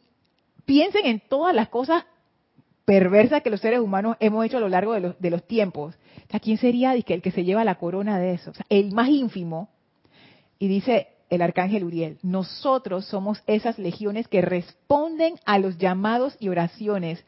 [0.64, 2.05] piensen en todas las cosas
[2.85, 5.95] perversas que los seres humanos hemos hecho a lo largo de los, de los tiempos.
[5.95, 8.53] O sea, ¿quién sería el que se lleva la corona de eso?
[8.68, 9.68] El más ínfimo.
[10.59, 16.51] Y dice el arcángel Uriel, nosotros somos esas legiones que responden a los llamados y
[16.51, 17.25] oraciones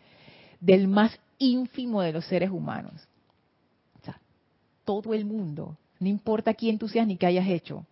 [0.60, 3.08] del más ínfimo de los seres humanos.
[4.00, 4.20] O sea,
[4.84, 7.86] todo el mundo, no importa quién tú seas ni qué hayas hecho.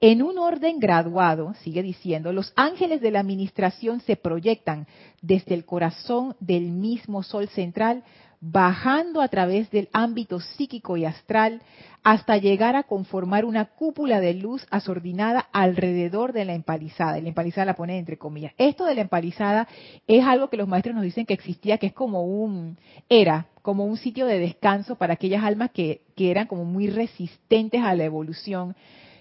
[0.00, 4.86] En un orden graduado, sigue diciendo, los ángeles de la administración se proyectan
[5.22, 8.02] desde el corazón del mismo sol central,
[8.40, 11.62] bajando a través del ámbito psíquico y astral
[12.02, 17.18] hasta llegar a conformar una cúpula de luz asordinada alrededor de la empalizada.
[17.18, 18.52] Y la empalizada la pone entre comillas.
[18.58, 19.66] Esto de la empalizada
[20.06, 22.76] es algo que los maestros nos dicen que existía, que es como un,
[23.08, 27.82] era como un sitio de descanso para aquellas almas que, que eran como muy resistentes
[27.82, 28.76] a la evolución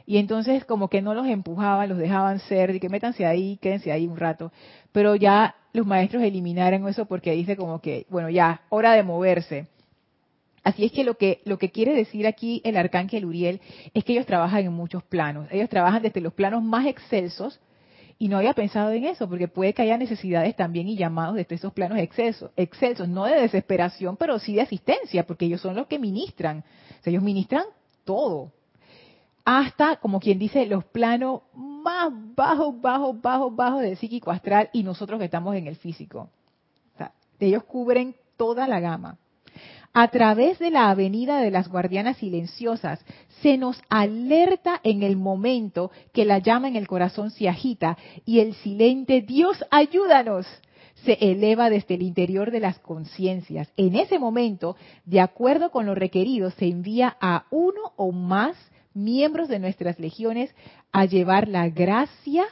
[0.05, 3.91] y entonces como que no los empujaban, los dejaban ser, y que métanse ahí, quédense
[3.91, 4.51] ahí un rato.
[4.91, 9.67] Pero ya los maestros eliminaron eso porque dice como que, bueno, ya, hora de moverse.
[10.63, 13.59] Así es que lo que lo que quiere decir aquí el arcángel Uriel
[13.93, 15.47] es que ellos trabajan en muchos planos.
[15.51, 17.59] Ellos trabajan desde los planos más excelsos
[18.17, 21.55] y no había pensado en eso porque puede que haya necesidades también y llamados desde
[21.55, 25.87] esos planos excelsos, excelsos, no de desesperación, pero sí de asistencia, porque ellos son los
[25.87, 26.59] que ministran.
[26.59, 27.65] O sea, ellos ministran
[28.05, 28.53] todo,
[29.45, 34.83] hasta, como quien dice, los planos más bajos, bajos, bajos, bajos del psíquico astral y
[34.83, 36.29] nosotros que estamos en el físico.
[37.39, 39.17] Ellos cubren toda la gama.
[39.93, 43.05] A través de la avenida de las guardianas silenciosas,
[43.41, 48.39] se nos alerta en el momento que la llama en el corazón se agita y
[48.39, 50.47] el silente Dios ayúdanos
[51.05, 53.71] se eleva desde el interior de las conciencias.
[53.77, 58.55] En ese momento, de acuerdo con lo requerido, se envía a uno o más
[58.93, 60.53] miembros de nuestras legiones
[60.91, 62.45] a llevar la gracia,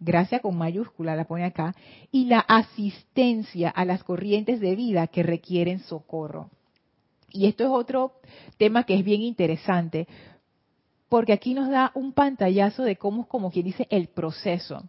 [0.00, 1.74] gracia con mayúscula la pone acá,
[2.10, 6.50] y la asistencia a las corrientes de vida que requieren socorro.
[7.30, 8.12] Y esto es otro
[8.56, 10.06] tema que es bien interesante,
[11.08, 14.84] porque aquí nos da un pantallazo de cómo como quien dice el proceso.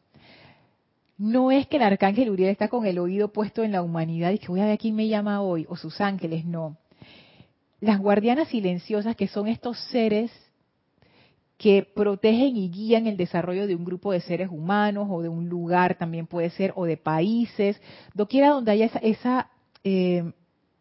[1.18, 4.40] No es que el arcángel Uriel está con el oído puesto en la humanidad y
[4.40, 6.78] que voy a ver quién me llama hoy, o sus ángeles, no.
[7.82, 10.32] Las guardianas silenciosas, que son estos seres
[11.60, 15.50] que protegen y guían el desarrollo de un grupo de seres humanos o de un
[15.50, 17.80] lugar también puede ser, o de países,
[18.16, 19.50] doquiera donde haya esa,
[19.84, 20.32] eh,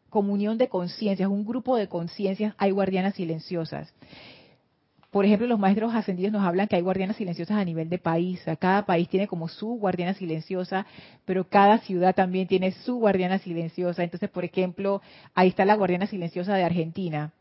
[0.09, 3.93] comunión de conciencias, un grupo de conciencias, hay guardianas silenciosas.
[5.11, 8.41] Por ejemplo, los maestros ascendidos nos hablan que hay guardianas silenciosas a nivel de país.
[8.61, 10.87] cada país tiene como su guardiana silenciosa,
[11.25, 14.05] pero cada ciudad también tiene su guardiana silenciosa.
[14.05, 15.03] Entonces, por ejemplo,
[15.35, 17.33] ahí está la guardiana silenciosa de Argentina,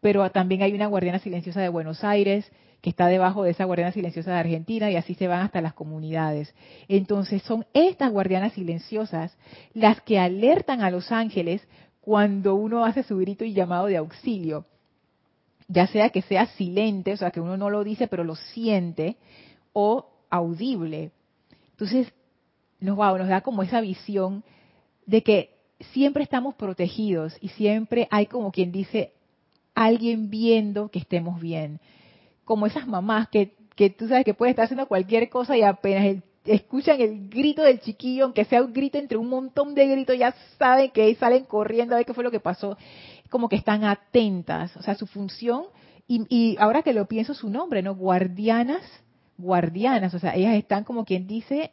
[0.00, 2.50] pero también hay una guardiana silenciosa de Buenos Aires,
[2.80, 5.74] que está debajo de esa guardiana silenciosa de Argentina y así se van hasta las
[5.74, 6.54] comunidades.
[6.88, 9.36] Entonces son estas guardianas silenciosas
[9.74, 11.66] las que alertan a los ángeles
[12.00, 14.64] cuando uno hace su grito y llamado de auxilio,
[15.68, 19.16] ya sea que sea silente, o sea que uno no lo dice pero lo siente,
[19.72, 21.12] o audible.
[21.72, 22.12] Entonces
[22.80, 24.42] nos, nos da como esa visión
[25.04, 25.50] de que
[25.92, 29.12] siempre estamos protegidos y siempre hay como quien dice
[29.74, 31.80] alguien viendo que estemos bien
[32.50, 36.16] como esas mamás que, que tú sabes que puede estar haciendo cualquier cosa y apenas
[36.44, 40.34] escuchan el grito del chiquillo, aunque sea un grito entre un montón de gritos, ya
[40.58, 42.76] saben que salen corriendo a ver qué fue lo que pasó,
[43.28, 45.66] como que están atentas, o sea, su función,
[46.08, 47.94] y, y ahora que lo pienso su nombre, ¿no?
[47.94, 48.82] Guardianas,
[49.38, 51.70] guardianas, o sea, ellas están como quien dice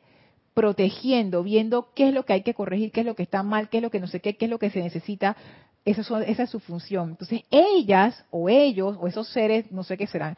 [0.54, 3.70] protegiendo, viendo qué es lo que hay que corregir, qué es lo que está mal,
[3.70, 5.38] qué es lo que no sé qué, qué es lo que se necesita
[5.92, 7.12] esa, es su función.
[7.12, 10.38] Entonces, ellas o ellos o esos seres, no sé qué serán,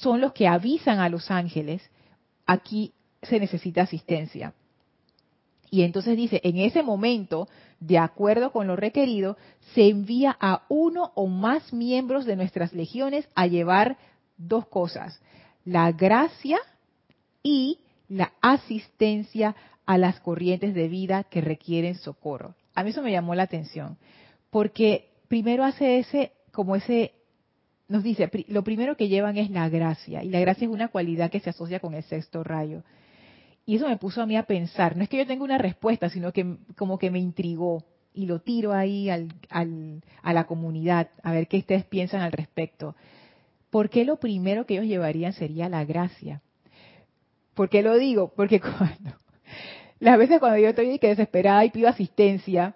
[0.00, 1.82] son los que avisan a los ángeles,
[2.46, 2.92] aquí
[3.22, 4.54] se necesita asistencia.
[5.70, 7.48] Y entonces dice, en ese momento,
[7.80, 9.36] de acuerdo con lo requerido,
[9.74, 13.98] se envía a uno o más miembros de nuestras legiones a llevar
[14.38, 15.20] dos cosas,
[15.66, 16.58] la gracia
[17.42, 19.54] y la asistencia
[19.84, 22.54] a las corrientes de vida que requieren socorro.
[22.74, 23.98] A mí eso me llamó la atención
[24.50, 27.12] porque primero hace ese, como ese,
[27.88, 31.30] nos dice, lo primero que llevan es la gracia, y la gracia es una cualidad
[31.30, 32.82] que se asocia con el sexto rayo.
[33.66, 36.08] Y eso me puso a mí a pensar, no es que yo tenga una respuesta,
[36.08, 37.84] sino que como que me intrigó.
[38.14, 42.32] y lo tiro ahí al, al, a la comunidad, a ver qué ustedes piensan al
[42.32, 42.96] respecto.
[43.70, 46.40] ¿Por qué lo primero que ellos llevarían sería la gracia?
[47.54, 48.32] ¿Por qué lo digo?
[48.34, 49.12] Porque cuando,
[50.00, 52.74] las veces cuando yo estoy desesperada y pido asistencia,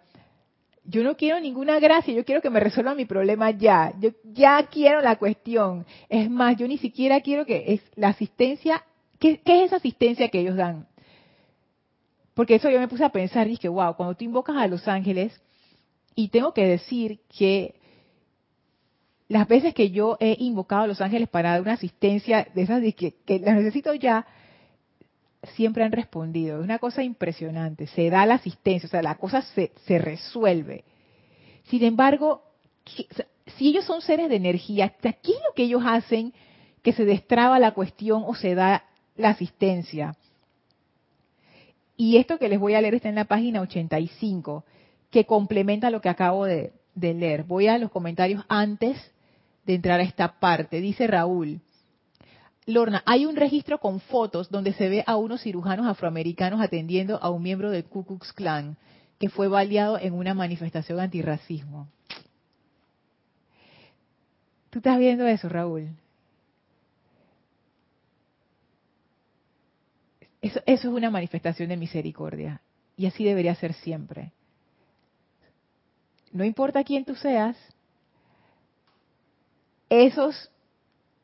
[0.84, 3.92] yo no quiero ninguna gracia, yo quiero que me resuelvan mi problema ya.
[4.00, 5.86] Yo ya quiero la cuestión.
[6.08, 8.84] Es más, yo ni siquiera quiero que la asistencia.
[9.18, 10.88] ¿Qué, es esa asistencia que ellos dan?
[12.34, 15.40] Porque eso yo me puse a pensar, dije, wow, cuando tú invocas a los ángeles,
[16.14, 17.74] y tengo que decir que
[19.28, 22.82] las veces que yo he invocado a los ángeles para dar una asistencia de esas
[22.82, 24.26] de que las necesito ya,
[25.54, 26.58] siempre han respondido.
[26.58, 27.86] Es una cosa impresionante.
[27.88, 30.84] Se da la asistencia, o sea, la cosa se, se resuelve.
[31.64, 32.42] Sin embargo,
[33.56, 36.32] si ellos son seres de energía, ¿qué es lo que ellos hacen
[36.82, 38.84] que se destraba la cuestión o se da
[39.16, 40.16] la asistencia?
[41.96, 44.64] Y esto que les voy a leer está en la página 85,
[45.10, 47.44] que complementa lo que acabo de, de leer.
[47.44, 48.96] Voy a los comentarios antes
[49.66, 50.80] de entrar a esta parte.
[50.80, 51.60] Dice Raúl,
[52.66, 57.30] Lorna, hay un registro con fotos donde se ve a unos cirujanos afroamericanos atendiendo a
[57.30, 58.76] un miembro del Ku Klux Klan
[59.18, 61.88] que fue baleado en una manifestación antirracismo.
[64.70, 65.90] ¿Tú estás viendo eso, Raúl?
[70.40, 72.60] Eso, eso es una manifestación de misericordia
[72.96, 74.32] y así debería ser siempre.
[76.32, 77.56] No importa quién tú seas,
[79.88, 80.51] esos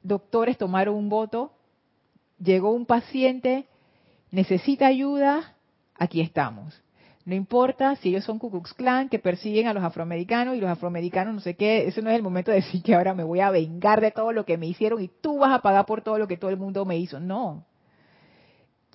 [0.08, 1.52] doctores tomaron un voto,
[2.38, 3.66] llegó un paciente,
[4.30, 5.54] necesita ayuda,
[5.94, 6.82] aquí estamos.
[7.24, 10.70] No importa si ellos son Ku Klux Klan que persiguen a los afroamericanos y los
[10.70, 13.40] afroamericanos no sé qué, ese no es el momento de decir que ahora me voy
[13.40, 16.18] a vengar de todo lo que me hicieron y tú vas a pagar por todo
[16.18, 17.20] lo que todo el mundo me hizo.
[17.20, 17.66] No.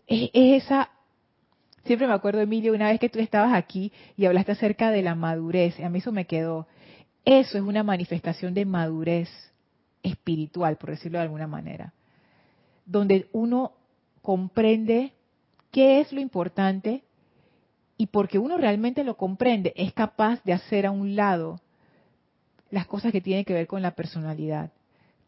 [0.08, 0.90] Es, es esa
[1.86, 5.16] Siempre me acuerdo, Emilio, una vez que tú estabas aquí y hablaste acerca de la
[5.16, 6.66] madurez, a mí eso me quedó.
[7.26, 9.30] Eso es una manifestación de madurez
[10.04, 11.94] espiritual, por decirlo de alguna manera,
[12.86, 13.74] donde uno
[14.22, 15.14] comprende
[15.72, 17.04] qué es lo importante
[17.98, 21.60] y porque uno realmente lo comprende, es capaz de hacer a un lado
[22.70, 24.72] las cosas que tienen que ver con la personalidad.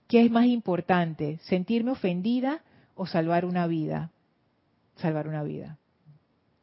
[0.07, 1.39] ¿Qué es más importante?
[1.43, 2.61] ¿Sentirme ofendida
[2.95, 4.11] o salvar una vida?
[4.97, 5.77] Salvar una vida.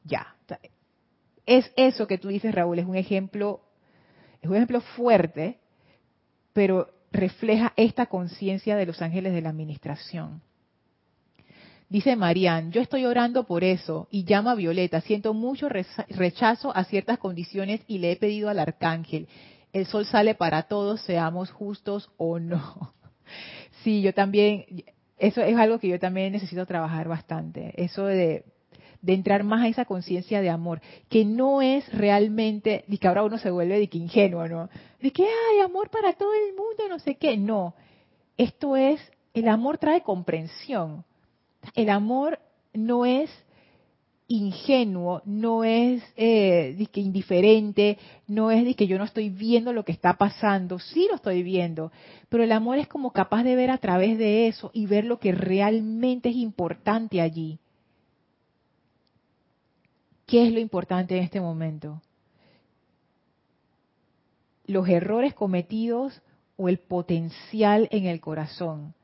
[0.04, 0.34] Ya.
[1.46, 3.62] Es eso que tú dices, Raúl, es un ejemplo,
[4.40, 5.58] es un ejemplo fuerte,
[6.52, 10.42] pero refleja esta conciencia de los ángeles de la administración.
[11.88, 16.84] Dice Marian, yo estoy orando por eso y llama a Violeta, siento mucho rechazo a
[16.84, 19.28] ciertas condiciones y le he pedido al arcángel,
[19.74, 22.94] el sol sale para todos, seamos justos o no.
[23.82, 24.84] Sí, yo también,
[25.18, 28.44] eso es algo que yo también necesito trabajar bastante, eso de
[29.02, 30.80] de entrar más a esa conciencia de amor,
[31.10, 34.70] que no es realmente, de que ahora uno se vuelve de que ingenuo, ¿no?
[35.00, 37.74] De que hay amor para todo el mundo, no sé qué, no.
[38.38, 39.00] Esto es,
[39.34, 41.04] el amor trae comprensión.
[41.74, 42.38] El amor
[42.72, 43.28] no es
[44.28, 49.84] ingenuo, no es eh, que indiferente, no es de que yo no estoy viendo lo
[49.84, 51.92] que está pasando, sí lo estoy viendo,
[52.28, 55.18] pero el amor es como capaz de ver a través de eso y ver lo
[55.18, 57.58] que realmente es importante allí.
[60.32, 62.00] ¿Qué es lo importante en este momento?
[64.64, 66.22] Los errores cometidos
[66.56, 68.94] o el potencial en el corazón.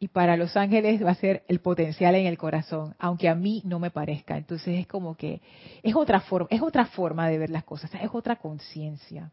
[0.00, 3.62] Y para los ángeles va a ser el potencial en el corazón, aunque a mí
[3.64, 4.36] no me parezca.
[4.36, 5.40] Entonces es como que
[5.84, 9.30] es otra forma, es otra forma de ver las cosas, es otra conciencia.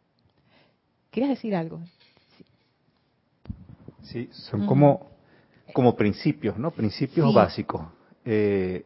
[1.09, 1.81] ¿Quieres decir algo?
[4.03, 5.09] Sí, son como,
[5.73, 6.69] como principios, ¿no?
[6.69, 7.81] Principios básicos.
[8.23, 8.85] Eh,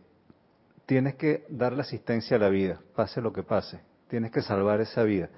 [0.89, 3.79] tienes que darle asistencia a la vida, pase lo que pase.
[4.07, 5.29] Tienes que salvar esa vida.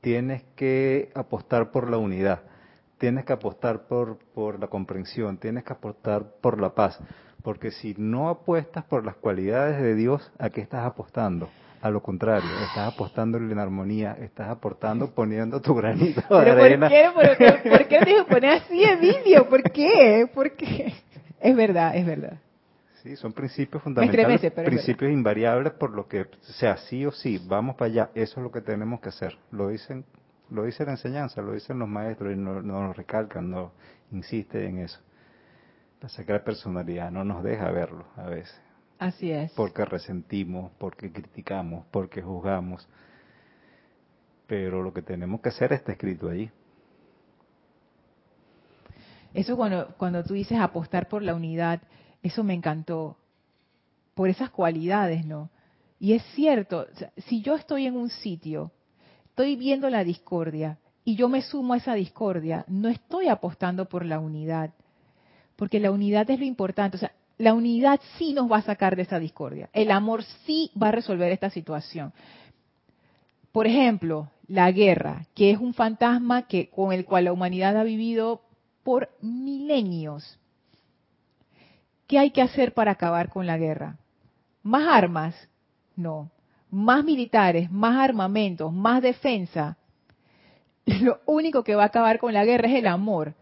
[0.00, 2.42] Tienes que apostar por la unidad.
[2.98, 5.38] Tienes que apostar por, por la comprensión.
[5.38, 7.00] Tienes que apostar por la paz.
[7.42, 11.48] Porque si no apuestas por las cualidades de Dios, ¿a qué estás apostando?
[11.80, 16.62] A lo contrario, estás apostando en la armonía, estás aportando poniendo tu granito de ¿Pero
[16.62, 16.88] arena.
[16.88, 17.56] ¿Por qué?
[17.58, 19.48] ¿Por, por qué te poner así, Emilio?
[19.48, 20.30] ¿Por qué?
[20.32, 20.94] ¿Por qué?
[21.40, 22.38] Es verdad, es verdad.
[23.02, 27.90] Sí, son principios fundamentales, principios invariables por lo que sea sí o sí, vamos para
[27.90, 29.36] allá, eso es lo que tenemos que hacer.
[29.50, 30.04] Lo dicen,
[30.50, 33.72] lo dice la enseñanza, lo dicen los maestros y nos no recalcan, no
[34.12, 35.00] insiste en eso.
[36.00, 38.60] La sacra personalidad no nos deja verlo a veces.
[39.00, 39.50] Así es.
[39.52, 42.88] Porque resentimos, porque criticamos, porque juzgamos.
[44.46, 46.52] Pero lo que tenemos que hacer está escrito allí.
[49.34, 51.82] Eso cuando, cuando tú dices apostar por la unidad,
[52.22, 53.16] eso me encantó,
[54.14, 55.50] por esas cualidades, ¿no?
[55.98, 56.86] Y es cierto,
[57.26, 58.72] si yo estoy en un sitio
[59.32, 64.04] estoy viendo la discordia y yo me sumo a esa discordia, no estoy apostando por
[64.04, 64.70] la unidad,
[65.56, 66.96] porque la unidad es lo importante.
[66.96, 69.70] O sea, la unidad sí nos va a sacar de esa discordia.
[69.72, 72.12] El amor sí va a resolver esta situación.
[73.52, 77.84] Por ejemplo, la guerra, que es un fantasma que, con el cual la humanidad ha
[77.84, 78.42] vivido
[78.82, 80.38] por milenios.
[82.12, 83.96] ¿Qué hay que hacer para acabar con la guerra?
[84.62, 85.48] ¿Más armas?
[85.96, 86.30] No.
[86.70, 87.70] ¿Más militares?
[87.70, 88.70] ¿Más armamentos?
[88.70, 89.78] ¿Más defensa?
[90.84, 93.32] Lo único que va a acabar con la guerra es el amor.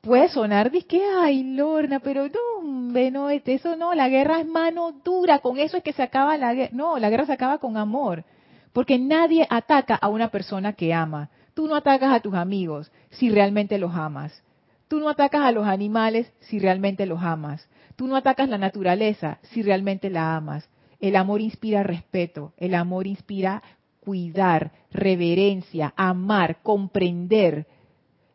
[0.00, 2.62] Puede sonar que, ay, Lorna, pero no,
[3.10, 6.54] no, eso no, la guerra es mano dura, con eso es que se acaba la
[6.54, 6.70] guerra.
[6.72, 8.24] No, la guerra se acaba con amor.
[8.72, 11.28] Porque nadie ataca a una persona que ama.
[11.52, 14.42] Tú no atacas a tus amigos si realmente los amas.
[14.90, 17.68] Tú no atacas a los animales si realmente los amas.
[17.94, 20.68] Tú no atacas la naturaleza si realmente la amas.
[20.98, 23.62] El amor inspira respeto, el amor inspira
[24.00, 27.68] cuidar, reverencia, amar, comprender.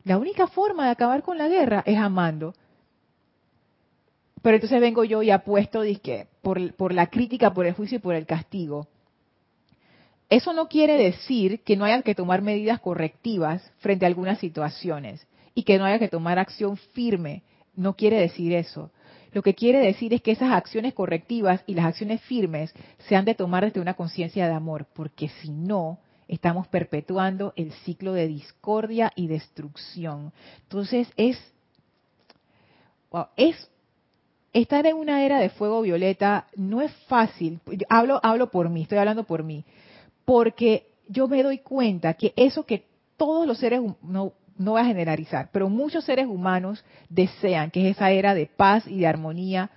[0.05, 2.53] La única forma de acabar con la guerra es amando.
[4.41, 8.01] Pero entonces vengo yo y apuesto disque, por, por la crítica, por el juicio y
[8.01, 8.87] por el castigo.
[10.29, 15.27] Eso no quiere decir que no haya que tomar medidas correctivas frente a algunas situaciones
[15.55, 17.41] y que no haya que tomar acción firme.
[17.75, 18.91] No quiere decir eso.
[19.31, 23.25] Lo que quiere decir es que esas acciones correctivas y las acciones firmes se han
[23.25, 28.27] de tomar desde una conciencia de amor, porque si no, estamos perpetuando el ciclo de
[28.27, 30.31] discordia y destrucción.
[30.63, 31.37] Entonces es,
[33.35, 33.69] es
[34.53, 37.59] estar en una era de fuego violeta no es fácil.
[37.89, 39.65] Hablo, hablo por mí, estoy hablando por mí,
[40.23, 42.85] porque yo me doy cuenta que eso que
[43.17, 47.97] todos los seres no, no voy a generalizar, pero muchos seres humanos desean, que es
[47.97, 49.69] esa era de paz y de armonía,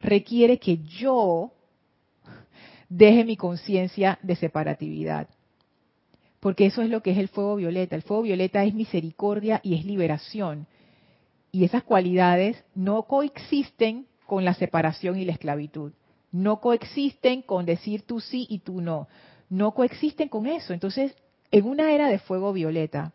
[0.00, 1.52] requiere que yo
[2.88, 5.28] deje mi conciencia de separatividad.
[6.40, 7.96] Porque eso es lo que es el fuego violeta.
[7.96, 10.66] El fuego violeta es misericordia y es liberación.
[11.50, 15.92] Y esas cualidades no coexisten con la separación y la esclavitud.
[16.30, 19.08] No coexisten con decir tú sí y tú no.
[19.48, 20.72] No coexisten con eso.
[20.72, 21.16] Entonces,
[21.50, 23.12] en una era de fuego violeta,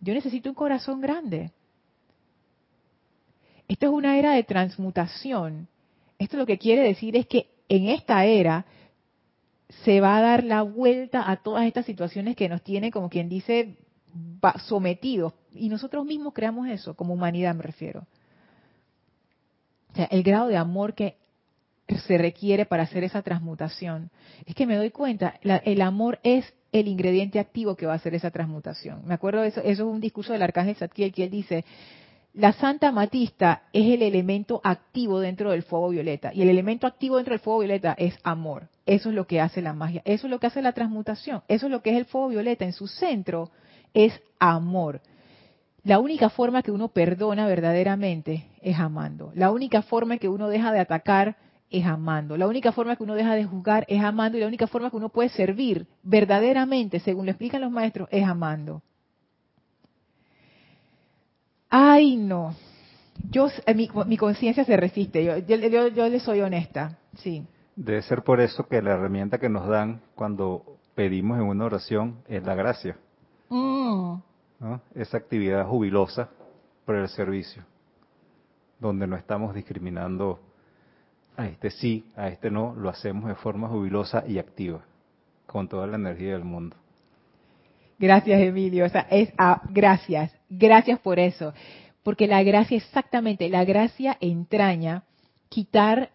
[0.00, 1.52] yo necesito un corazón grande.
[3.68, 5.68] Esto es una era de transmutación.
[6.18, 8.66] Esto lo que quiere decir es que en esta era
[9.84, 13.28] se va a dar la vuelta a todas estas situaciones que nos tienen, como quien
[13.28, 13.76] dice,
[14.64, 15.34] sometidos.
[15.52, 18.06] Y nosotros mismos creamos eso, como humanidad me refiero.
[19.92, 21.16] O sea, el grado de amor que
[22.06, 24.10] se requiere para hacer esa transmutación.
[24.46, 28.14] Es que me doy cuenta, el amor es el ingrediente activo que va a hacer
[28.14, 29.02] esa transmutación.
[29.04, 31.64] Me acuerdo, eso, eso es un discurso del arcángel Zadkiel que él dice,
[32.32, 36.32] la Santa Matista es el elemento activo dentro del fuego violeta.
[36.32, 38.68] Y el elemento activo dentro del fuego violeta es amor.
[38.86, 40.02] Eso es lo que hace la magia.
[40.04, 41.42] Eso es lo que hace la transmutación.
[41.48, 42.64] Eso es lo que es el fuego violeta.
[42.64, 43.50] En su centro
[43.94, 45.00] es amor.
[45.82, 49.32] La única forma que uno perdona verdaderamente es amando.
[49.34, 51.36] La única forma que uno deja de atacar
[51.70, 52.36] es amando.
[52.36, 54.96] La única forma que uno deja de juzgar es amando y la única forma que
[54.96, 58.82] uno puede servir verdaderamente, según lo explican los maestros, es amando.
[61.68, 62.54] Ay, no.
[63.30, 65.24] Yo, eh, mi, mi conciencia se resiste.
[65.24, 66.98] Yo, yo, yo, le soy honesta.
[67.16, 67.46] Sí.
[67.76, 72.16] Debe ser por eso que la herramienta que nos dan cuando pedimos en una oración
[72.28, 72.96] es la gracia.
[73.48, 74.14] Mm.
[74.94, 76.28] Esa actividad jubilosa
[76.84, 77.62] por el servicio,
[78.80, 80.40] donde no estamos discriminando
[81.36, 84.84] a este sí, a este no, lo hacemos de forma jubilosa y activa,
[85.46, 86.76] con toda la energía del mundo.
[87.98, 88.86] Gracias, Emilio.
[88.86, 91.52] O sea, es ah, gracias, gracias por eso.
[92.02, 95.04] Porque la gracia, exactamente, la gracia entraña
[95.50, 96.10] quitar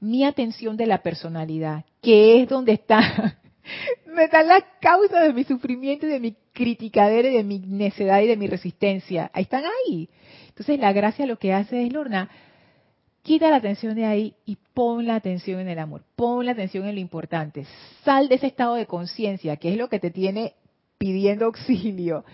[0.00, 3.38] mi atención de la personalidad, que es donde está,
[4.06, 8.20] me está la causa de mi sufrimiento y de mi criticadera y de mi necedad
[8.20, 9.30] y de mi resistencia.
[9.32, 10.10] Ahí están ahí.
[10.48, 12.28] Entonces la gracia lo que hace es, Lorna,
[13.26, 16.86] Quita la atención de ahí y pon la atención en el amor, pon la atención
[16.86, 17.66] en lo importante.
[18.04, 20.54] Sal de ese estado de conciencia, que es lo que te tiene
[20.96, 22.24] pidiendo auxilio.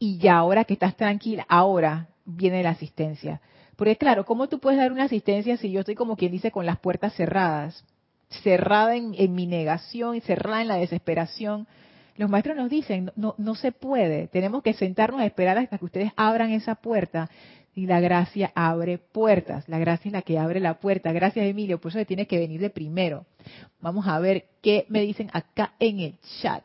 [0.00, 3.40] Y ya ahora que estás tranquila, ahora viene la asistencia.
[3.76, 6.66] Porque claro, ¿cómo tú puedes dar una asistencia si yo estoy como quien dice con
[6.66, 7.84] las puertas cerradas?
[8.42, 11.68] Cerrada en, mi negación y cerrada en la desesperación.
[12.16, 15.84] Los maestros nos dicen, no, no se puede, tenemos que sentarnos a esperar hasta que
[15.84, 17.30] ustedes abran esa puerta
[17.76, 19.68] y la gracia abre puertas.
[19.68, 21.12] La gracia es la que abre la puerta.
[21.12, 21.78] Gracias, Emilio.
[21.78, 23.26] Por eso tiene que venir de primero.
[23.80, 26.64] Vamos a ver qué me dicen acá en el chat.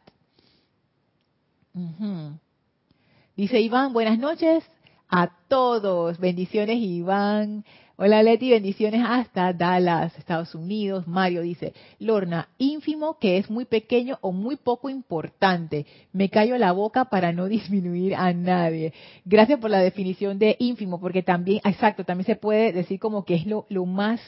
[3.36, 4.64] Dice Iván, buenas noches
[5.09, 6.18] a todos.
[6.18, 7.66] Bendiciones, Iván.
[8.04, 11.08] Hola Leti, bendiciones hasta Dallas, Estados Unidos.
[11.08, 15.86] Mario dice, Lorna, ínfimo que es muy pequeño o muy poco importante.
[16.12, 18.91] Me callo la boca para no disminuir a nadie.
[19.24, 23.36] Gracias por la definición de ínfimo, porque también, exacto, también se puede decir como que
[23.36, 24.20] es lo, lo más,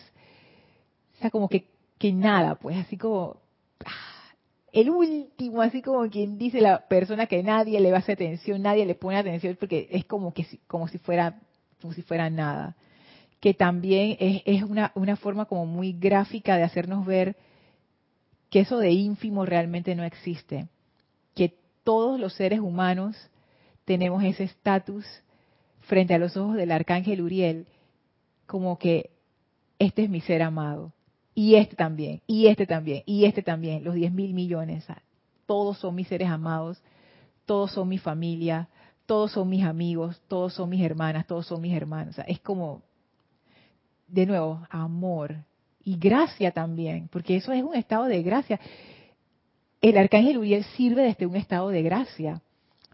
[1.15, 1.65] o sea, como que,
[1.97, 3.38] que nada, pues así como,
[3.86, 4.36] ah,
[4.71, 8.61] el último, así como quien dice la persona que nadie le va a hacer atención,
[8.61, 11.39] nadie le pone atención, porque es como que como si fuera,
[11.82, 12.76] como si fuera nada
[13.44, 17.36] que también es, una, forma como muy gráfica de hacernos ver
[18.50, 20.70] que eso de ínfimo realmente no existe,
[21.36, 23.18] que todos los seres humanos
[23.84, 25.06] tenemos ese estatus
[25.82, 27.68] frente a los ojos del arcángel Uriel,
[28.46, 29.10] como que
[29.78, 30.94] este es mi ser amado,
[31.36, 34.86] y este también, y este también, y este también, los 10 mil millones,
[35.46, 36.82] todos son mis seres amados,
[37.46, 38.70] todos son mi familia,
[39.06, 42.84] todos son mis amigos, todos son mis hermanas, todos son mis hermanos, es como
[44.14, 45.36] de nuevo, amor
[45.84, 48.59] y gracia también, porque eso es un estado de gracia.
[49.82, 52.41] El arcángel Uriel sirve desde un estado de gracia.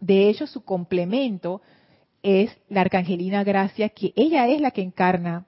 [0.00, 1.60] De hecho, su complemento
[2.22, 5.46] es la arcangelina gracia, que ella es la que encarna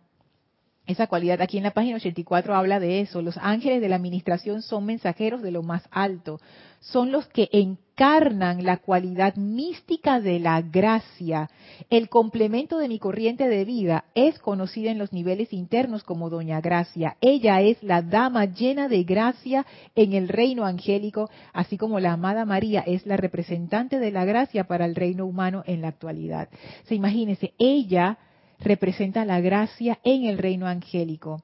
[0.87, 1.41] esa cualidad.
[1.41, 3.23] Aquí en la página 84 habla de eso.
[3.23, 6.41] Los ángeles de la administración son mensajeros de lo más alto.
[6.81, 11.49] Son los que encarnan la cualidad mística de la gracia.
[11.89, 16.61] El complemento de mi corriente de vida es conocida en los niveles internos como Doña
[16.61, 17.17] Gracia.
[17.21, 19.65] Ella es la dama llena de gracia
[19.95, 24.65] en el reino angélico, así como la amada María es la representante de la gracia
[24.65, 26.49] para el reino humano en la actualidad.
[26.87, 28.19] Se imagínense, ella
[28.65, 31.43] representa la gracia en el reino angélico.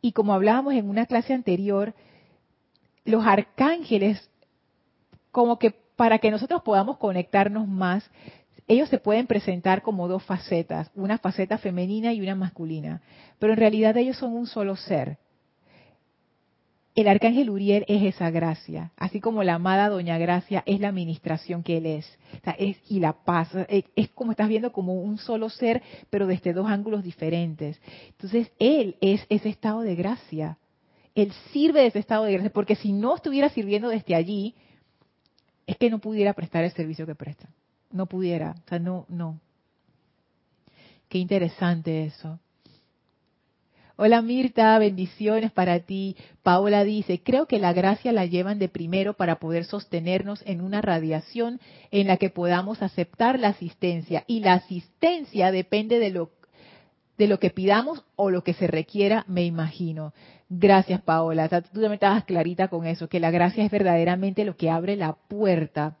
[0.00, 1.94] Y como hablábamos en una clase anterior,
[3.04, 4.30] los arcángeles,
[5.32, 8.08] como que para que nosotros podamos conectarnos más,
[8.68, 13.00] ellos se pueden presentar como dos facetas, una faceta femenina y una masculina,
[13.38, 15.18] pero en realidad ellos son un solo ser
[17.00, 21.62] el arcángel Uriel es esa gracia, así como la amada Doña Gracia es la administración
[21.62, 22.18] que él es,
[22.58, 23.54] es y la paz.
[23.68, 25.80] Es, es, como estás viendo como un solo ser,
[26.10, 27.80] pero desde dos ángulos diferentes.
[28.08, 30.58] Entonces, él es ese estado de gracia.
[31.14, 34.56] Él sirve de ese estado de gracia, porque si no estuviera sirviendo desde allí,
[35.68, 37.48] es que no pudiera prestar el servicio que presta.
[37.92, 39.38] No pudiera, o sea, no, no.
[41.08, 42.40] Qué interesante eso.
[44.00, 46.14] Hola Mirta, bendiciones para ti.
[46.44, 50.80] Paola dice, creo que la gracia la llevan de primero para poder sostenernos en una
[50.80, 51.58] radiación
[51.90, 54.22] en la que podamos aceptar la asistencia.
[54.28, 56.30] Y la asistencia depende de lo,
[57.16, 60.12] de lo que pidamos o lo que se requiera, me imagino.
[60.48, 64.70] Gracias Paola, tú también estabas clarita con eso, que la gracia es verdaderamente lo que
[64.70, 65.96] abre la puerta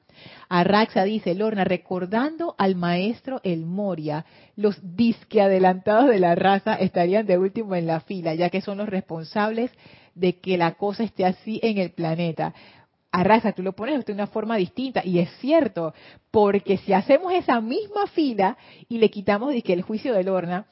[0.48, 4.24] Arraxa dice, Lorna, recordando al maestro El Moria,
[4.56, 8.78] los disque adelantados de la raza estarían de último en la fila, ya que son
[8.78, 9.70] los responsables
[10.14, 12.54] de que la cosa esté así en el planeta.
[13.10, 15.94] Arraxa, tú lo pones de una forma distinta, y es cierto,
[16.30, 18.58] porque si hacemos esa misma fila
[18.88, 20.66] y le quitamos dije, el juicio de Lorna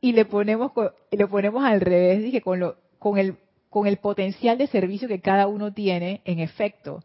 [0.00, 0.72] y le ponemos,
[1.10, 3.36] lo ponemos al revés, dije, con, lo, con, el,
[3.68, 7.02] con el potencial de servicio que cada uno tiene, en efecto,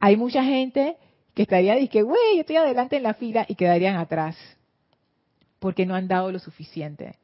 [0.00, 0.96] hay mucha gente
[1.36, 4.38] que estaría que, güey, yo estoy adelante en la fila y quedarían atrás,
[5.58, 7.18] porque no han dado lo suficiente,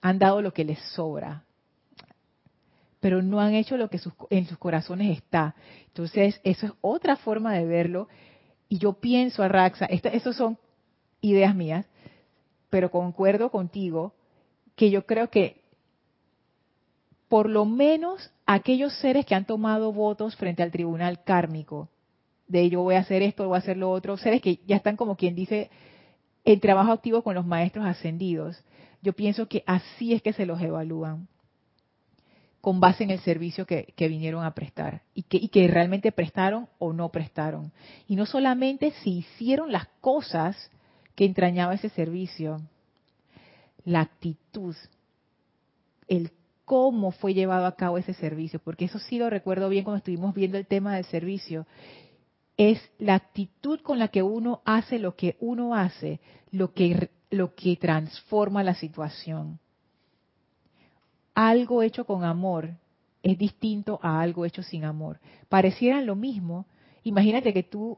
[0.00, 1.44] han dado lo que les sobra,
[3.00, 4.00] pero no han hecho lo que
[4.30, 5.54] en sus corazones está.
[5.88, 8.08] Entonces, eso es otra forma de verlo,
[8.66, 10.56] y yo pienso, Arraxa, estas son
[11.20, 11.84] ideas mías,
[12.70, 14.14] pero concuerdo contigo
[14.74, 15.60] que yo creo que
[17.28, 21.90] por lo menos aquellos seres que han tomado votos frente al tribunal kármico,
[22.48, 24.96] de yo voy a hacer esto, voy a hacer lo otro, seres que ya están
[24.96, 25.70] como quien dice
[26.44, 28.62] en trabajo activo con los maestros ascendidos.
[29.02, 31.28] Yo pienso que así es que se los evalúan,
[32.60, 36.68] con base en el servicio que, vinieron a prestar y que, y que realmente prestaron
[36.78, 37.70] o no prestaron.
[38.08, 40.70] Y no solamente si hicieron las cosas
[41.14, 42.60] que entrañaba ese servicio,
[43.84, 44.74] la actitud,
[46.08, 46.32] el
[46.64, 50.34] cómo fue llevado a cabo ese servicio, porque eso sí lo recuerdo bien cuando estuvimos
[50.34, 51.66] viendo el tema del servicio
[52.58, 57.54] es la actitud con la que uno hace lo que uno hace, lo que, lo
[57.54, 59.60] que transforma la situación.
[61.34, 62.70] Algo hecho con amor
[63.22, 65.20] es distinto a algo hecho sin amor.
[65.48, 66.66] Parecieran lo mismo.
[67.04, 67.96] Imagínate que tú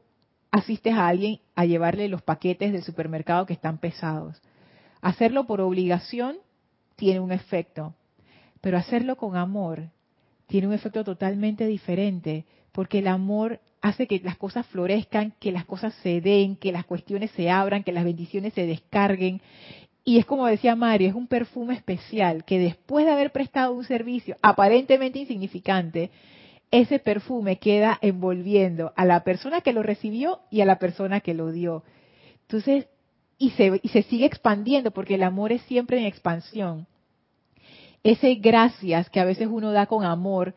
[0.51, 4.39] asistes a alguien a llevarle los paquetes del supermercado que están pesados.
[5.01, 6.37] Hacerlo por obligación
[6.97, 7.95] tiene un efecto,
[8.61, 9.89] pero hacerlo con amor
[10.45, 15.65] tiene un efecto totalmente diferente, porque el amor hace que las cosas florezcan, que las
[15.65, 19.41] cosas se den, que las cuestiones se abran, que las bendiciones se descarguen.
[20.03, 23.83] Y es como decía Mario, es un perfume especial que después de haber prestado un
[23.83, 26.11] servicio aparentemente insignificante,
[26.71, 31.33] ese perfume queda envolviendo a la persona que lo recibió y a la persona que
[31.33, 31.83] lo dio.
[32.43, 32.87] Entonces,
[33.37, 36.87] y se, y se sigue expandiendo porque el amor es siempre en expansión.
[38.03, 40.55] Ese gracias que a veces uno da con amor,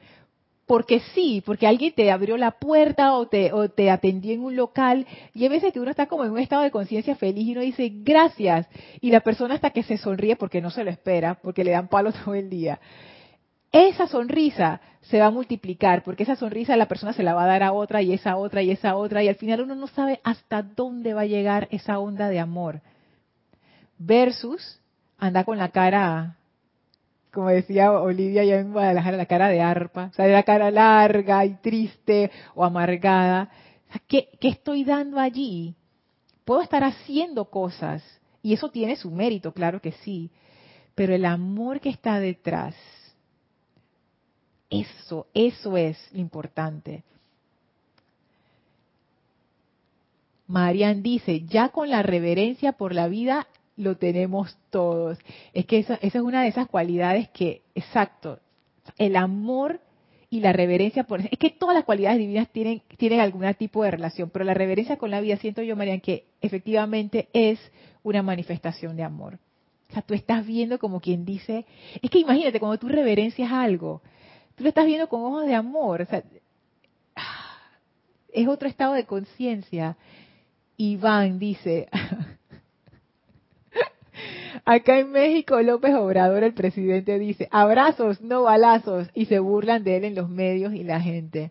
[0.66, 4.56] porque sí, porque alguien te abrió la puerta o te, o te atendió en un
[4.56, 7.52] local y hay veces que uno está como en un estado de conciencia feliz y
[7.52, 8.66] uno dice gracias
[9.00, 11.88] y la persona hasta que se sonríe porque no se lo espera, porque le dan
[11.88, 12.80] palos todo el día.
[13.72, 17.48] Esa sonrisa se va a multiplicar porque esa sonrisa la persona se la va a
[17.48, 20.20] dar a otra y esa otra y esa otra y al final uno no sabe
[20.24, 22.80] hasta dónde va a llegar esa onda de amor.
[23.98, 24.80] Versus
[25.18, 26.36] anda con la cara
[27.34, 31.44] como decía Olivia ya en Guadalajara, la cara de arpa, o sea, la cara larga
[31.44, 33.50] y triste o amargada.
[34.08, 35.74] ¿qué, ¿Qué estoy dando allí?
[36.44, 38.02] Puedo estar haciendo cosas
[38.42, 40.30] y eso tiene su mérito, claro que sí,
[40.94, 42.74] pero el amor que está detrás,
[44.70, 47.02] eso, eso es lo importante.
[50.46, 53.46] Marian dice, ya con la reverencia por la vida
[53.76, 55.18] lo tenemos todos.
[55.52, 58.40] Es que esa, esa, es una de esas cualidades que, exacto,
[58.98, 59.80] el amor
[60.30, 63.92] y la reverencia por es que todas las cualidades divinas tienen tienen algún tipo de
[63.92, 67.60] relación, pero la reverencia con la vida siento yo, Marian, que efectivamente es
[68.02, 69.38] una manifestación de amor.
[69.90, 71.66] O sea, tú estás viendo como quien dice,
[72.02, 74.02] es que imagínate cuando tú reverencias algo,
[74.56, 76.24] tú lo estás viendo con ojos de amor, o sea,
[78.32, 79.96] es otro estado de conciencia.
[80.76, 81.88] Iván dice,
[84.66, 89.98] Acá en México, López Obrador, el presidente, dice, abrazos, no balazos, y se burlan de
[89.98, 91.50] él en los medios y la gente.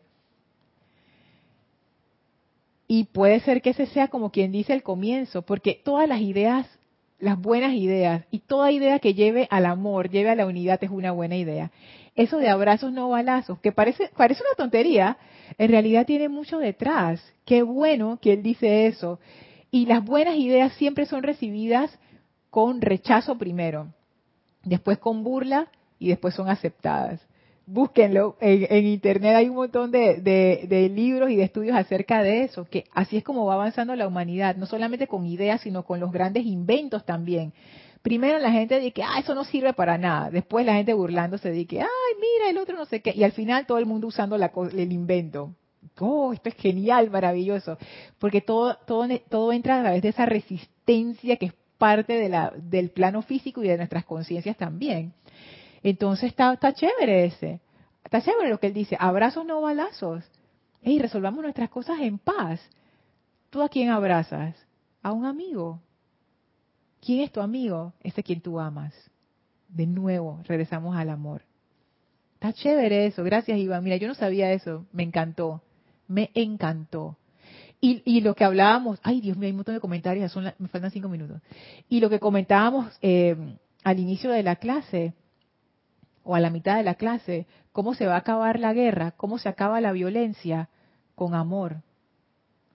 [2.88, 6.68] Y puede ser que ese sea como quien dice el comienzo, porque todas las ideas,
[7.20, 10.90] las buenas ideas, y toda idea que lleve al amor, lleve a la unidad, es
[10.90, 11.72] una buena idea.
[12.16, 15.18] Eso de abrazos, no balazos, que parece, parece una tontería,
[15.60, 17.24] en realidad tiene mucho detrás.
[17.46, 19.20] Qué bueno que él dice eso.
[19.70, 22.00] Y las buenas ideas siempre son recibidas
[22.54, 23.88] con rechazo primero,
[24.64, 27.20] después con burla y después son aceptadas.
[27.66, 32.84] Búsquenlo, en, internet hay un montón de, libros y de estudios acerca de eso, que
[32.94, 36.46] así es como va avanzando la humanidad, no solamente con ideas, sino con los grandes
[36.46, 37.54] inventos también.
[38.04, 41.50] Primero la gente dice que ah, eso no sirve para nada, después la gente burlándose
[41.50, 41.88] de que, ay,
[42.22, 44.92] mira, el otro no sé qué, y al final todo el mundo usando la, el
[44.92, 45.56] invento.
[46.00, 47.80] Oh, esto es genial, maravilloso,
[48.20, 51.52] porque todo, todo, todo entra a través de esa resistencia que
[51.84, 52.30] parte
[52.64, 55.12] del plano físico y de nuestras conciencias también.
[55.84, 57.60] Entonces está, chévere ese.
[58.06, 60.24] Está chévere lo que él dice, abrazos no balazos.
[60.82, 62.62] Y resolvamos nuestras cosas en paz.
[63.50, 64.56] ¿Tú a quién abrazas?
[65.02, 65.82] A un amigo.
[67.02, 67.92] ¿Quién es tu amigo?
[68.02, 68.94] Ese quien tú amas.
[69.68, 71.42] De nuevo, regresamos al amor.
[72.36, 73.26] Está chévere eso.
[73.26, 73.84] Gracias, Iván.
[73.84, 74.86] Mira, yo no sabía eso.
[74.94, 75.62] Me encantó.
[76.08, 77.18] Me encantó.
[77.86, 80.90] Y, lo que hablábamos, ay Dios mío, hay un montón de comentarios, son me faltan
[80.90, 81.42] cinco minutos.
[81.90, 83.36] Y lo que comentábamos eh,
[83.84, 85.14] al inicio de la clase,
[86.24, 89.38] o a la mitad de la clase, cómo se va a acabar la guerra, cómo
[89.38, 90.70] se acaba la violencia,
[91.16, 91.82] con amor.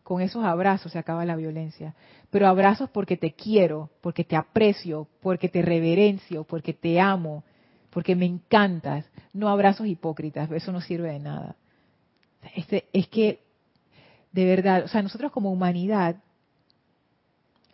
[0.03, 1.95] Con esos abrazos se acaba la violencia.
[2.29, 7.45] Pero abrazos porque te quiero, porque te aprecio, porque te reverencio, porque te amo,
[7.89, 9.07] porque me encantas.
[9.33, 11.57] No abrazos hipócritas, eso no sirve de nada.
[12.55, 13.48] Este, es que
[14.33, 16.17] de verdad, o sea, nosotros como humanidad,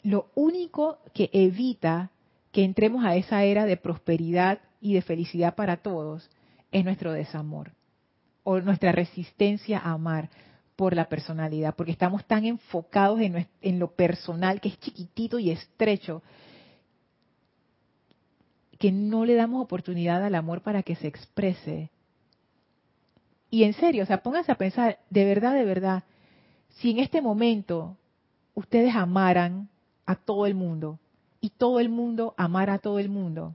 [0.02, 2.10] lo único que evita
[2.52, 6.30] que entremos a esa era de prosperidad y de felicidad para todos
[6.70, 7.72] es nuestro desamor
[8.44, 10.28] o nuestra resistencia a amar
[10.76, 16.22] por la personalidad, porque estamos tan enfocados en, lo personal que es chiquitito y estrecho
[18.78, 21.90] que no le damos oportunidad al amor para que se exprese.
[23.50, 26.02] Y en serio, o sea, pónganse a pensar, de verdad, de verdad,
[26.74, 27.96] si en este momento
[28.54, 29.68] ustedes amaran
[30.06, 30.98] a todo el mundo
[31.40, 33.54] y todo el mundo amara a todo el mundo,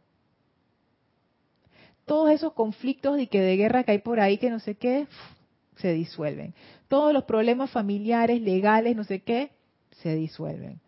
[2.06, 5.08] todos esos conflictos de que de guerra que hay por ahí que no sé qué
[5.78, 6.54] se disuelven.
[6.88, 9.52] Todos los problemas familiares, legales, no sé qué,
[9.92, 10.82] se disuelven.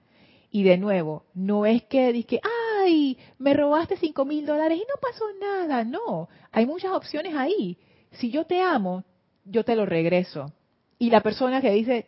[0.52, 2.42] Y de nuevo, no es que dije,
[2.80, 5.84] ay, me robaste cinco mil dólares y no pasó nada.
[5.84, 7.78] No, hay muchas opciones ahí.
[8.14, 9.04] Si yo te amo,
[9.46, 10.52] yo te lo regreso.
[10.98, 12.08] Y la persona que dice,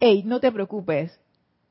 [0.00, 1.20] hey, no te preocupes,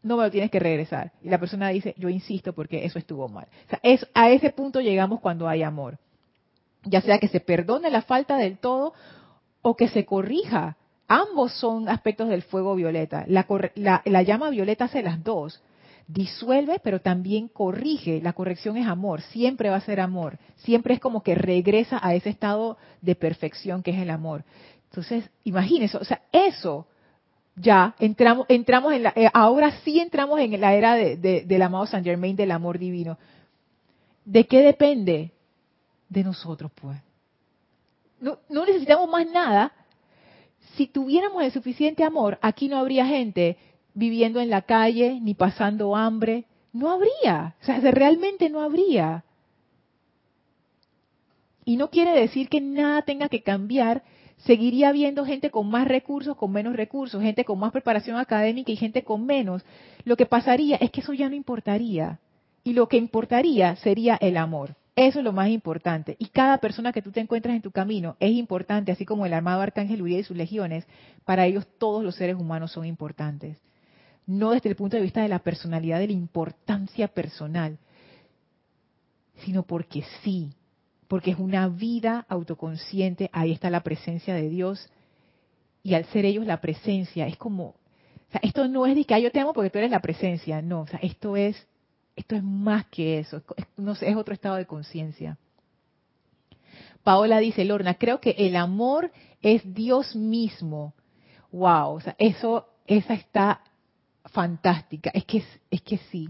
[0.02, 1.12] no me lo tienes que regresar.
[1.22, 3.48] Y la persona dice, yo insisto porque eso estuvo mal.
[3.68, 5.98] O sea, es, a ese punto llegamos cuando hay amor.
[6.84, 8.94] Ya sea que se perdone la falta del todo
[9.62, 10.78] o que se corrija.
[11.08, 13.26] Ambos son aspectos del fuego violeta.
[13.28, 13.46] La,
[14.06, 15.62] la llama violeta hace las dos.
[16.08, 18.20] disuelve, pero también corrige.
[18.22, 20.40] La corrección es amor, siempre va a ser amor.
[20.58, 24.44] Siempre es como que regresa a ese estado de perfección que es el amor.
[24.90, 26.88] Entonces, imagínense, o sea, eso
[27.62, 31.86] ya entramos, entramos en la, eh, ahora sí entramos en la era de, del amado
[31.86, 33.18] Saint Germain, del amor divino.
[34.24, 35.32] ¿De qué depende?
[36.08, 36.98] De nosotros, pues.
[38.22, 39.74] No, no necesitamos más nada.
[40.76, 43.58] Si tuviéramos el suficiente amor, aquí no habría gente
[43.94, 46.46] viviendo en la calle ni pasando hambre.
[46.72, 47.56] No habría.
[47.62, 49.24] O sea, realmente no habría.
[51.66, 54.04] Y no quiere decir que nada tenga que cambiar.
[54.40, 58.76] Seguiría habiendo gente con más recursos, con menos recursos, gente con más preparación académica y
[58.76, 59.64] gente con menos.
[60.06, 62.20] Lo que pasaría es que eso ya no importaría.
[62.64, 64.76] Y lo que importaría sería el amor.
[64.96, 66.16] Eso es lo más importante.
[66.20, 69.34] Y cada persona que tú te encuentras en tu camino es importante, así como el
[69.34, 70.86] armado Arcángel Uriel y sus legiones.
[71.26, 73.58] Para ellos todos los seres humanos son importantes
[74.30, 77.80] no desde el punto de vista de la personalidad, de la importancia personal,
[79.44, 80.52] sino porque sí,
[81.10, 84.90] porque es una vida autoconsciente, ahí está la presencia de Dios,
[85.82, 89.20] y al ser ellos la presencia, es como, o sea, esto no es de que
[89.20, 91.68] yo te amo porque tú eres la presencia, no, o sea, esto es,
[92.16, 95.40] esto es más que eso, es, no sé, es otro estado de conciencia.
[97.04, 100.94] Paola dice, Lorna, creo que el amor es Dios mismo.
[101.52, 103.64] Wow, o sea, eso, esa está
[104.26, 105.10] fantástica.
[105.16, 106.30] Es que, es que sí.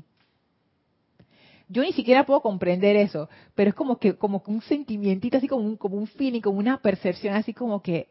[1.72, 5.64] Yo ni siquiera puedo comprender eso, pero es como que, como un sentimientito, así como
[5.64, 8.10] un, como un feeling, como una percepción, así como que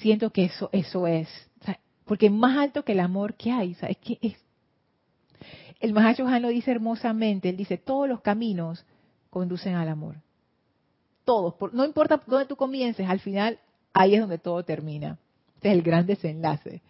[0.00, 1.28] siento que eso, eso es.
[2.04, 3.96] porque más alto que el amor que hay, ¿sabes?
[3.98, 4.36] Que es,
[5.80, 8.86] el Mahacho lo dice hermosamente, él dice, todos los caminos
[9.28, 10.16] conducen al amor.
[11.24, 13.58] Todos, no importa dónde tú comiences, al final
[13.92, 15.18] ahí es donde todo termina.
[15.56, 16.80] Este es el gran desenlace.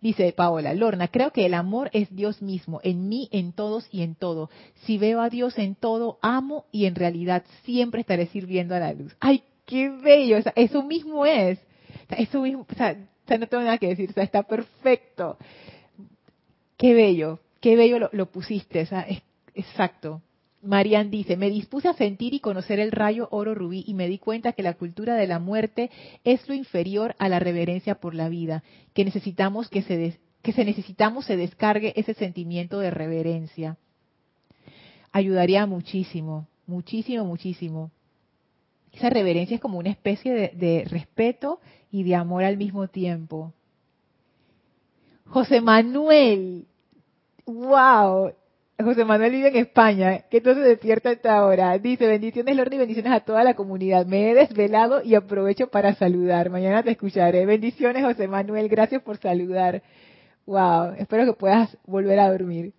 [0.00, 4.02] Dice Paola, Lorna, creo que el amor es Dios mismo, en mí, en todos y
[4.02, 4.50] en todo.
[4.84, 8.92] Si veo a Dios en todo, amo y en realidad siempre estaré sirviendo a la
[8.92, 9.14] luz.
[9.20, 10.38] ¡Ay, qué bello!
[10.56, 11.58] eso mismo es.
[12.10, 12.96] eso mismo, o sea,
[13.38, 15.38] no tengo nada que decir, o sea, está perfecto.
[16.76, 19.22] Qué bello, qué bello lo, pusiste, o sea, es,
[19.54, 20.20] exacto.
[20.62, 24.18] Marian dice, me dispuse a sentir y conocer el rayo oro rubí y me di
[24.18, 25.90] cuenta que la cultura de la muerte
[26.22, 28.62] es lo inferior a la reverencia por la vida,
[28.94, 33.76] que necesitamos que se, que se necesitamos se descargue ese sentimiento de reverencia.
[35.10, 37.90] Ayudaría muchísimo, muchísimo, muchísimo.
[38.92, 41.58] Esa reverencia es como una especie de, de respeto
[41.90, 43.52] y de amor al mismo tiempo.
[45.26, 46.66] José Manuel,
[47.46, 48.32] wow,
[48.82, 51.78] José Manuel vive en España, que entonces despierta esta hora.
[51.78, 54.06] Dice, bendiciones Lorna y bendiciones a toda la comunidad.
[54.06, 56.50] Me he desvelado y aprovecho para saludar.
[56.50, 57.46] Mañana te escucharé.
[57.46, 59.82] Bendiciones José Manuel, gracias por saludar.
[60.46, 62.72] Wow, espero que puedas volver a dormir.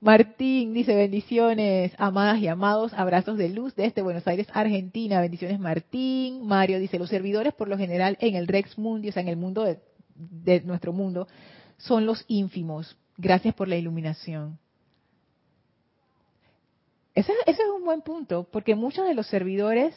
[0.00, 5.20] Martín dice, bendiciones, amadas y amados, abrazos de luz desde Buenos Aires, Argentina.
[5.20, 6.46] Bendiciones Martín.
[6.46, 9.36] Mario dice, los servidores por lo general en el Rex Mundi, o sea, en el
[9.36, 9.64] mundo
[10.14, 11.28] de nuestro mundo,
[11.76, 12.96] son los ínfimos.
[13.16, 14.58] Gracias por la iluminación.
[17.18, 19.92] Ese, es un buen punto, porque muchos de los servidores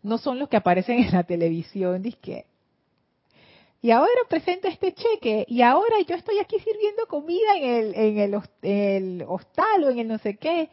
[0.00, 2.46] no son los que aparecen en la televisión, que
[3.80, 8.18] y ahora presento este cheque, y ahora yo estoy aquí sirviendo comida en el, en
[8.18, 10.70] el, el hostal o en el no sé qué,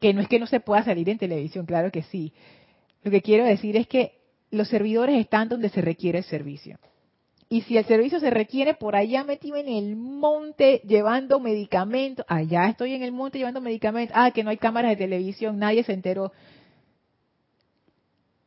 [0.00, 2.32] que no es que no se pueda salir en televisión, claro que sí.
[3.02, 6.78] Lo que quiero decir es que los servidores están donde se requiere el servicio.
[7.52, 12.24] Y si el servicio se requiere, por allá metido en el monte llevando medicamentos.
[12.28, 14.16] Allá estoy en el monte llevando medicamentos.
[14.16, 16.30] Ah, que no hay cámaras de televisión, nadie se enteró.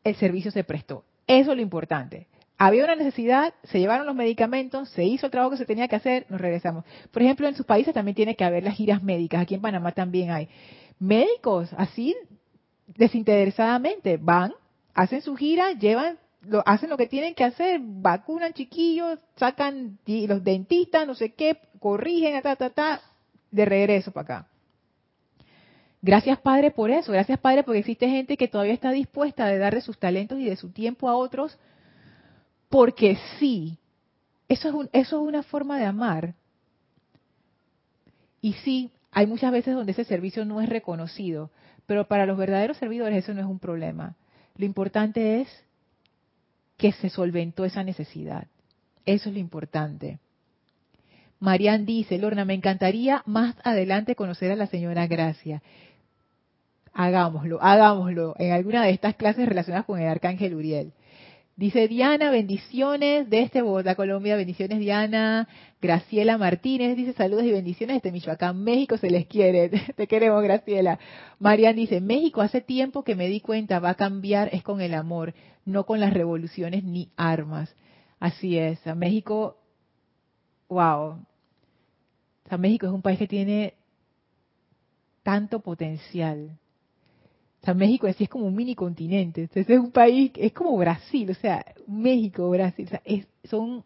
[0.06, 1.04] El servicio se prestó.
[1.28, 2.28] Eso es lo importante.
[2.58, 5.98] Había una necesidad, se llevaron los medicamentos, se hizo el trabajo que se tenía que
[5.98, 6.86] hacer, nos regresamos.
[7.12, 9.42] Por ejemplo, en sus países también tiene que haber las giras médicas.
[9.42, 10.48] Aquí en Panamá también hay.
[10.98, 12.16] Médicos, así
[12.88, 14.54] desinteresadamente, van,
[14.94, 20.44] hacen su gira, llevan lo, hacen lo que tienen que hacer, vacunan chiquillos, sacan los
[20.44, 23.02] dentistas, no sé qué, corrigen, ta, ta, ta,
[23.52, 24.48] de regreso para acá.
[26.02, 29.74] Gracias Padre por eso, gracias Padre porque existe gente que todavía está dispuesta de dar
[29.74, 31.58] de sus talentos y de su tiempo a otros,
[32.70, 33.78] porque sí,
[34.50, 36.34] eso es, eso es una forma de amar.
[38.42, 41.52] Y sí, hay muchas veces donde ese servicio no es reconocido,
[41.86, 44.16] pero para los verdaderos servidores eso no es un problema.
[44.58, 45.48] Lo importante es
[46.78, 48.48] que se solventó esa necesidad.
[49.06, 50.20] Eso es lo importante.
[51.40, 55.62] Marian dice, Lorna, me encantaría más adelante conocer a la señora Gracia.
[56.94, 60.94] Hagámoslo, hagámoslo en alguna de estas clases relacionadas con el arcángel Uriel.
[61.56, 64.36] Dice Diana, bendiciones desde Bogotá, Colombia.
[64.36, 65.48] Bendiciones, Diana.
[65.80, 68.98] Graciela Martínez dice saludos y bendiciones desde Michoacán, México.
[68.98, 69.70] Se les quiere.
[69.96, 70.98] Te queremos, Graciela.
[71.38, 74.96] Marian dice, México hace tiempo que me di cuenta va a cambiar es con el
[74.96, 77.76] amor, no con las revoluciones ni armas.
[78.20, 78.86] Así es.
[78.88, 79.58] A México,
[80.70, 81.24] wow.
[82.50, 83.76] O México es un país que tiene
[85.22, 86.58] tanto potencial
[87.64, 89.44] o sea, México es, es como un mini continente.
[89.44, 93.86] Entonces es un país, es como Brasil, o sea, México, Brasil, o sea, es, son...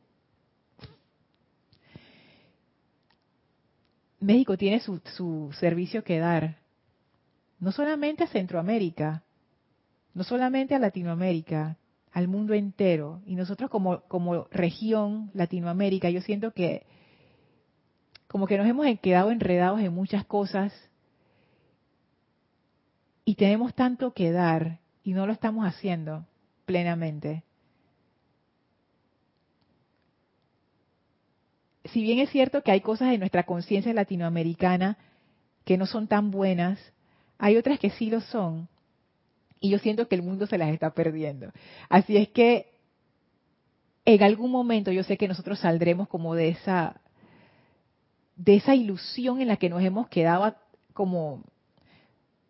[4.20, 6.58] México tiene su, su servicio que dar,
[7.60, 9.24] no solamente a Centroamérica,
[10.16, 11.78] no solamente a Latinoamérica,
[12.14, 13.22] al mundo entero.
[13.28, 16.88] Y nosotros como, como región Latinoamérica, yo siento que
[18.28, 20.74] como que nos hemos quedado enredados en muchas cosas
[23.28, 26.26] y tenemos tanto que dar y no lo estamos haciendo
[26.66, 27.44] plenamente.
[31.84, 34.98] Si bien es cierto que hay cosas en nuestra conciencia latinoamericana
[35.66, 36.80] que no son tan buenas,
[37.38, 38.70] hay otras que sí lo son.
[39.60, 41.52] Y yo siento que el mundo se las está perdiendo.
[41.90, 42.78] Así es que
[44.06, 47.02] en algún momento yo sé que nosotros saldremos como de esa
[48.38, 50.56] de esa ilusión en la que nos hemos quedado
[50.94, 51.44] como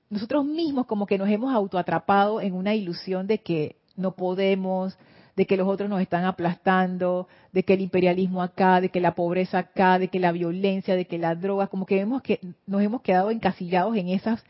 [0.10, 4.98] nosotros mismos como que nos hemos autoatrapado en una ilusión de que no podemos,
[5.36, 9.16] de que los otros nos están aplastando, de que el imperialismo acá, de que la
[9.16, 12.82] pobreza acá, de que la violencia, de que la droga, como que, vemos que nos
[12.82, 14.44] hemos quedado encasillados en esas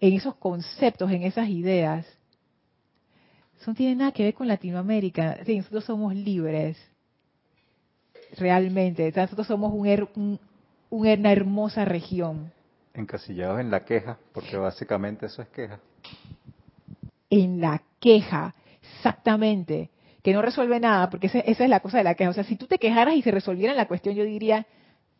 [0.00, 2.06] en esos conceptos, en esas ideas.
[3.58, 5.38] Eso no tiene nada que ver con Latinoamérica.
[5.46, 6.76] nosotros somos libres,
[8.36, 9.12] realmente.
[9.14, 10.38] nosotros somos un,
[10.90, 12.52] una hermosa región
[12.94, 15.80] encasillados en la queja, porque básicamente eso es queja.
[17.28, 19.90] En la queja, exactamente,
[20.22, 22.30] que no resuelve nada, porque esa, es la cosa de la queja.
[22.30, 24.66] O sea, si tú te quejaras y se resolviera la cuestión, yo diría,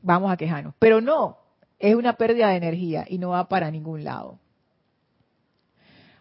[0.00, 0.74] vamos a quejarnos.
[0.78, 1.38] Pero no,
[1.78, 4.38] es una pérdida de energía y no va para ningún lado.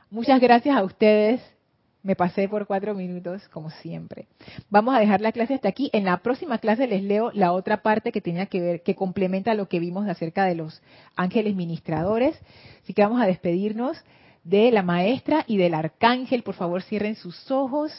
[0.09, 1.41] Muchas gracias a ustedes
[2.03, 4.27] me pasé por cuatro minutos, como siempre.
[4.69, 5.89] Vamos a dejar la clase hasta aquí.
[5.93, 9.53] En la próxima clase les leo la otra parte que tenía que ver, que complementa
[9.53, 10.81] lo que vimos acerca de los
[11.15, 12.37] ángeles ministradores.
[12.83, 13.97] Así que vamos a despedirnos
[14.43, 16.43] de la maestra y del arcángel.
[16.43, 17.91] Por favor, cierren sus ojos.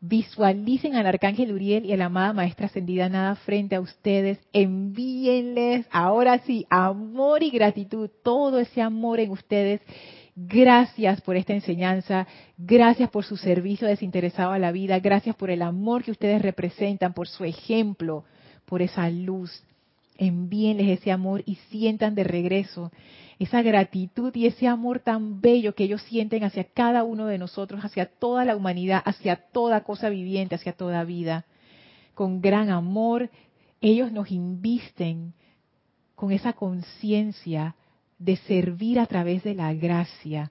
[0.00, 4.38] Visualicen al arcángel Uriel y a la amada maestra ascendida nada frente a ustedes.
[4.52, 9.80] Envíenles ahora sí amor y gratitud, todo ese amor en ustedes
[10.38, 12.26] Gracias por esta enseñanza,
[12.58, 17.14] gracias por su servicio desinteresado a la vida, gracias por el amor que ustedes representan,
[17.14, 18.24] por su ejemplo,
[18.66, 19.64] por esa luz.
[20.18, 22.92] Envíenles ese amor y sientan de regreso
[23.38, 27.82] esa gratitud y ese amor tan bello que ellos sienten hacia cada uno de nosotros,
[27.82, 31.46] hacia toda la humanidad, hacia toda cosa viviente, hacia toda vida.
[32.14, 33.30] Con gran amor,
[33.80, 35.32] ellos nos invisten
[36.14, 37.74] con esa conciencia
[38.18, 40.50] de servir a través de la gracia.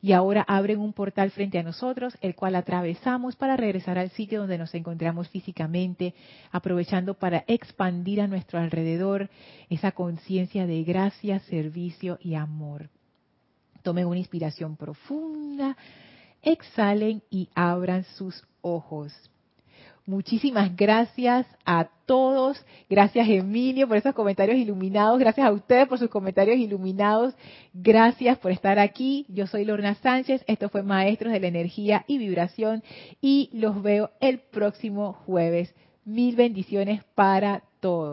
[0.00, 4.40] Y ahora abren un portal frente a nosotros, el cual atravesamos para regresar al sitio
[4.40, 6.14] donde nos encontramos físicamente,
[6.52, 9.30] aprovechando para expandir a nuestro alrededor
[9.70, 12.90] esa conciencia de gracia, servicio y amor.
[13.82, 15.74] Tomen una inspiración profunda,
[16.42, 19.14] exhalen y abran sus ojos.
[20.06, 22.62] Muchísimas gracias a todos.
[22.90, 25.18] Gracias Emilio por esos comentarios iluminados.
[25.18, 27.34] Gracias a ustedes por sus comentarios iluminados.
[27.72, 29.24] Gracias por estar aquí.
[29.30, 30.44] Yo soy Lorna Sánchez.
[30.46, 32.82] Esto fue Maestros de la Energía y Vibración.
[33.22, 35.74] Y los veo el próximo jueves.
[36.04, 38.12] Mil bendiciones para todos.